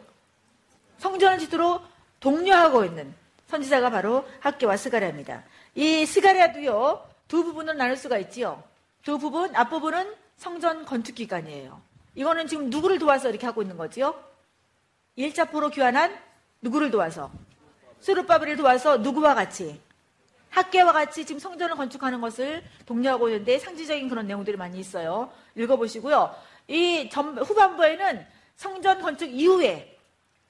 성전을 0.98 1.38
짓도록 1.38 1.82
독려하고 2.20 2.84
있는 2.84 3.14
선지자가 3.48 3.90
바로 3.90 4.26
학개와 4.40 4.76
스가랴입니다. 4.76 5.42
이 5.74 6.06
스가랴도요 6.06 7.06
두 7.28 7.44
부분으로 7.44 7.76
나눌 7.76 7.96
수가 7.96 8.18
있지요. 8.18 8.62
두 9.02 9.18
부분 9.18 9.54
앞부분은 9.54 10.14
성전 10.36 10.84
건축 10.84 11.14
기간이에요. 11.14 11.80
이거는 12.14 12.46
지금 12.46 12.70
누구를 12.70 12.98
도와서 12.98 13.28
이렇게 13.28 13.46
하고 13.46 13.62
있는 13.62 13.76
거지요? 13.76 14.14
1차 15.16 15.50
포로 15.50 15.70
교환한 15.70 16.16
누구를 16.62 16.90
도와서? 16.90 17.30
스루바벨을 18.00 18.56
도와서 18.56 18.98
누구와 18.98 19.34
같이? 19.34 19.80
학계와 20.50 20.92
같이 20.92 21.24
지금 21.24 21.38
성전을 21.38 21.76
건축하는 21.76 22.20
것을 22.20 22.62
독려하고 22.86 23.28
있는데 23.28 23.58
상징적인 23.58 24.08
그런 24.08 24.26
내용들이 24.26 24.56
많이 24.56 24.78
있어요. 24.78 25.30
읽어보시고요. 25.54 26.34
이 26.70 27.10
전, 27.10 27.36
후반부에는 27.36 28.26
성전 28.54 29.02
건축 29.02 29.26
이후에 29.26 29.98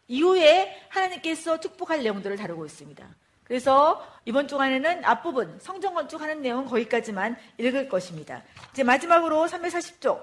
이후에 0.06 0.86
하나님께서 0.88 1.58
축복할 1.60 2.02
내용들을 2.02 2.36
다루고 2.36 2.66
있습니다. 2.66 3.08
그래서 3.44 4.06
이번 4.26 4.46
주간에는 4.46 5.04
앞부분 5.04 5.58
성전 5.60 5.94
건축하는 5.94 6.42
내용 6.42 6.66
거기까지만 6.66 7.36
읽을 7.58 7.88
것입니다. 7.88 8.42
이제 8.72 8.84
마지막으로 8.84 9.46
340쪽 9.46 10.22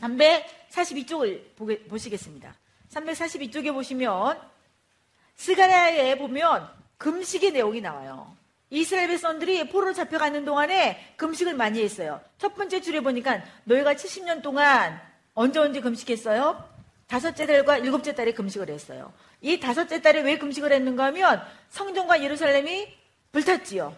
342쪽을 0.00 1.54
보게, 1.54 1.82
보시겠습니다. 1.84 2.54
342쪽에 2.90 3.72
보시면 3.72 4.40
스가랴에 5.36 6.16
보면 6.16 6.68
금식의 6.98 7.52
내용이 7.52 7.80
나와요. 7.80 8.36
이스라엘 8.72 9.08
백성들이 9.08 9.68
포로로 9.68 9.92
잡혀가는 9.92 10.46
동안에 10.46 11.14
금식을 11.16 11.52
많이 11.52 11.82
했어요. 11.82 12.22
첫 12.38 12.54
번째 12.54 12.80
줄에 12.80 13.00
보니까 13.00 13.42
너희가 13.64 13.92
70년 13.92 14.40
동안 14.40 14.98
언제 15.34 15.60
언제 15.60 15.82
금식했어요? 15.82 16.72
다섯째 17.06 17.44
달과 17.44 17.76
일곱째 17.76 18.14
달에 18.14 18.32
금식을 18.32 18.70
했어요. 18.70 19.12
이 19.42 19.60
다섯째 19.60 20.00
달에 20.00 20.22
왜 20.22 20.38
금식을 20.38 20.72
했는가 20.72 21.04
하면 21.06 21.42
성전과 21.68 22.22
예루살렘이 22.22 22.88
불탔지요. 23.32 23.94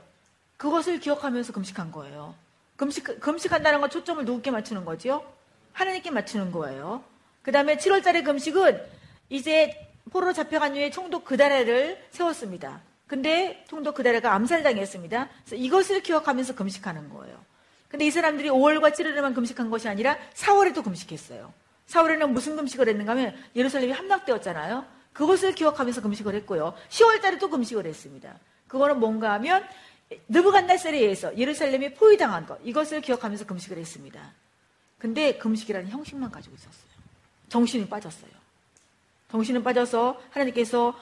그것을 0.57 0.99
기억하면서 0.99 1.53
금식한 1.53 1.93
거예요. 1.93 2.35
금식, 2.75 3.21
금식한다는 3.21 3.81
건 3.81 3.91
초점을 3.91 4.25
누구께 4.25 4.51
맞추는 4.51 4.85
거지요? 4.85 5.25
하나님께 5.73 6.11
맞추는 6.11 6.51
거예요. 6.51 7.05
그 7.43 7.53
다음에 7.53 7.77
7월달의 7.77 8.25
금식은 8.25 8.83
이제 9.31 9.89
포로로 10.11 10.33
잡혀간 10.33 10.75
후에 10.75 10.91
총독 10.91 11.25
그다라를 11.25 12.05
세웠습니다. 12.11 12.81
근데 13.07 13.65
총독 13.69 13.95
그다라가 13.95 14.35
암살당했습니다. 14.35 15.29
그래서 15.45 15.57
이것을 15.57 16.03
기억하면서 16.03 16.55
금식하는 16.55 17.11
거예요. 17.11 17.39
근데 17.89 18.07
이 18.07 18.11
사람들이 18.11 18.49
5월과 18.49 18.93
7월에만 18.93 19.35
금식한 19.35 19.71
것이 19.71 19.89
아니라 19.89 20.19
4월에도 20.35 20.83
금식했어요. 20.83 21.53
4월에는 21.89 22.31
무슨 22.31 22.57
금식을 22.57 22.89
했는가 22.89 23.13
하면 23.13 23.37
예루살렘이 23.55 23.93
함락되었잖아요. 23.93 24.85
그것을 25.13 25.55
기억하면서 25.55 26.03
금식을 26.03 26.35
했고요. 26.35 26.75
10월 26.89 27.21
달에 27.23 27.39
또 27.39 27.49
금식을 27.51 27.87
했습니다. 27.87 28.35
그거는 28.67 28.99
뭔가 28.99 29.33
하면 29.35 29.65
느부갓네살에 30.29 30.99
의해서 30.99 31.37
예루살렘이 31.37 31.95
포위당한 31.95 32.47
것 32.47 32.59
이것을 32.65 33.01
기억하면서 33.01 33.47
금식을 33.47 33.79
했습니다. 33.79 34.33
근데 34.99 35.37
금식이라는 35.39 35.91
형식만 35.91 36.31
가지고 36.31 36.57
있었어요. 36.57 36.95
정신이 37.49 37.89
빠졌어요. 37.89 38.31
정신은 39.31 39.63
빠져서 39.63 40.21
하나님께서 40.31 40.97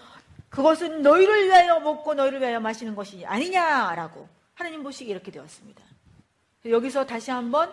그것은 0.52 1.00
너희를 1.00 1.46
위하여 1.46 1.80
먹고 1.80 2.12
너희를 2.12 2.40
위하여 2.40 2.60
마시는 2.60 2.94
것이 2.94 3.24
아니냐라고 3.24 4.28
하나님 4.54 4.82
보시기 4.82 5.10
이렇게 5.10 5.32
되었습니다. 5.32 5.82
여기서 6.66 7.06
다시 7.06 7.30
한번 7.30 7.72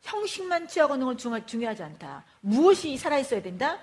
형식만 0.00 0.66
취하고 0.66 0.94
있는 0.94 1.06
건 1.06 1.46
중요하지 1.46 1.82
않다. 1.82 2.24
무엇이 2.40 2.96
살아 2.96 3.18
있어야 3.18 3.42
된다? 3.42 3.78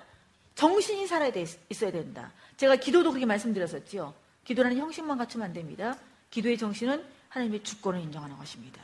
정신이 0.56 1.06
살아야 1.06 1.32
있어야 1.70 1.92
된다. 1.92 2.32
제가 2.58 2.76
기도도 2.76 3.12
그렇게 3.12 3.26
말씀드렸었지요. 3.28 4.14
기도라는 4.46 4.78
형식만 4.78 5.20
갖추면 5.20 5.48
안 5.48 5.54
됩니다. 5.54 5.96
기도의 6.32 6.58
정신은 6.58 7.06
하나님의 7.30 7.64
주권을 7.64 8.00
인정하는 8.02 8.36
것입니다. 8.38 8.82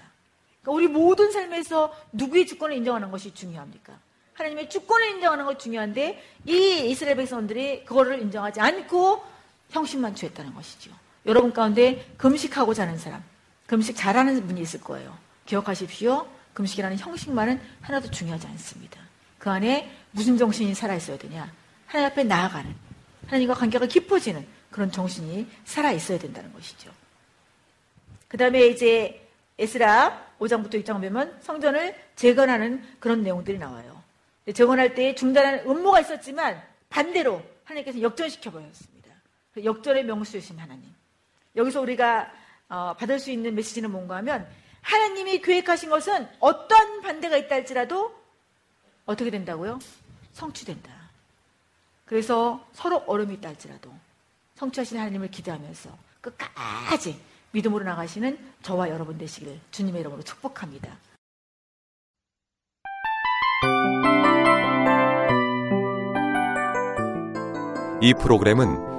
그러니까 0.62 0.72
우리 0.72 0.88
모든 0.88 1.32
삶에서 1.32 1.96
누구의 2.12 2.46
주권을 2.46 2.76
인정하는 2.78 3.10
것이 3.10 3.34
중요합니까? 3.34 3.98
하나님의 4.34 4.70
주권을 4.70 5.10
인정하는 5.10 5.46
것이 5.46 5.58
중요한데 5.58 6.24
이 6.46 6.90
이스라엘 6.90 7.18
백성들이 7.18 7.86
그거를 7.86 8.22
인정하지 8.22 8.60
않고 8.62 9.39
형식만 9.70 10.16
취했다는 10.16 10.54
것이죠. 10.54 10.92
여러분 11.26 11.54
가운데 11.54 12.06
금식하고 12.18 12.74
자는 12.74 12.98
사람, 12.98 13.24
금식 13.68 13.96
잘하는 13.96 14.48
분이 14.48 14.62
있을 14.62 14.82
거예요. 14.82 15.18
기억하십시오. 15.46 16.28
금식이라는 16.54 16.98
형식만은 16.98 17.62
하나도 17.82 18.12
중요하지 18.12 18.48
않습니다. 18.48 19.00
그 19.38 19.50
안에 19.50 19.92
무슨 20.12 20.38
정신이 20.38 20.74
살아있어야 20.76 21.18
되냐? 21.18 21.52
하나님 21.86 22.12
앞에 22.12 22.24
나아가는, 22.24 22.76
하나님과 23.28 23.54
관계가 23.54 23.86
깊어지는 23.86 24.46
그런 24.72 24.92
정신이 24.92 25.48
살아있어야 25.66 26.20
된다는 26.20 26.52
것이죠. 26.54 26.92
그 28.28 28.38
다음에 28.38 28.68
이제 28.68 29.28
에스라 29.58 30.30
5장부터 30.40 30.84
6장 30.84 31.02
보면 31.02 31.38
성전을 31.42 31.96
재건하는 32.16 32.84
그런 33.00 33.24
내용들이 33.24 33.58
나와요. 33.58 34.02
재건할 34.54 34.96
때 34.96 35.16
중단하는 35.16 35.66
음모가 35.68 36.02
있었지만 36.02 36.62
반대로 36.90 37.44
하나님께서 37.66 38.02
역전시켜 38.02 38.52
버렸습니다. 38.52 38.99
역전의 39.64 40.06
명수이신 40.06 40.60
하나님. 40.60 40.94
여기서 41.56 41.82
우리가 41.82 42.32
어, 42.70 42.96
받을 42.98 43.20
수 43.20 43.32
있는 43.32 43.56
메시지는 43.56 43.92
뭔가 43.92 44.16
하면 44.18 44.48
하나님이 44.82 45.42
계획하신 45.42 45.90
것은 45.90 46.28
어떤 46.40 47.02
반대가 47.02 47.36
있다 47.38 47.56
할지라도 47.56 48.16
어떻게 49.06 49.32
된다고요? 49.32 49.80
성취된다. 50.34 50.92
그래서 52.06 52.66
서로 52.74 53.04
얼음이 53.08 53.36
있다 53.36 53.50
할지라도 53.50 53.92
성취하신 54.56 55.00
하나님을 55.00 55.32
기대하면서 55.32 55.90
끝까지 56.22 57.20
믿음으로 57.52 57.84
나가시는 57.86 58.38
저와 58.62 58.90
여러분 58.90 59.18
되시길 59.18 59.60
주님의 59.72 60.02
이름으로 60.02 60.22
축복합니다. 60.24 60.98
이 68.02 68.14
프로그램은 68.14 68.99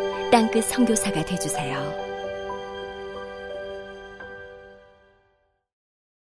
땅끝 0.31 0.63
성교사가 0.63 1.25
되주세요 1.25 2.00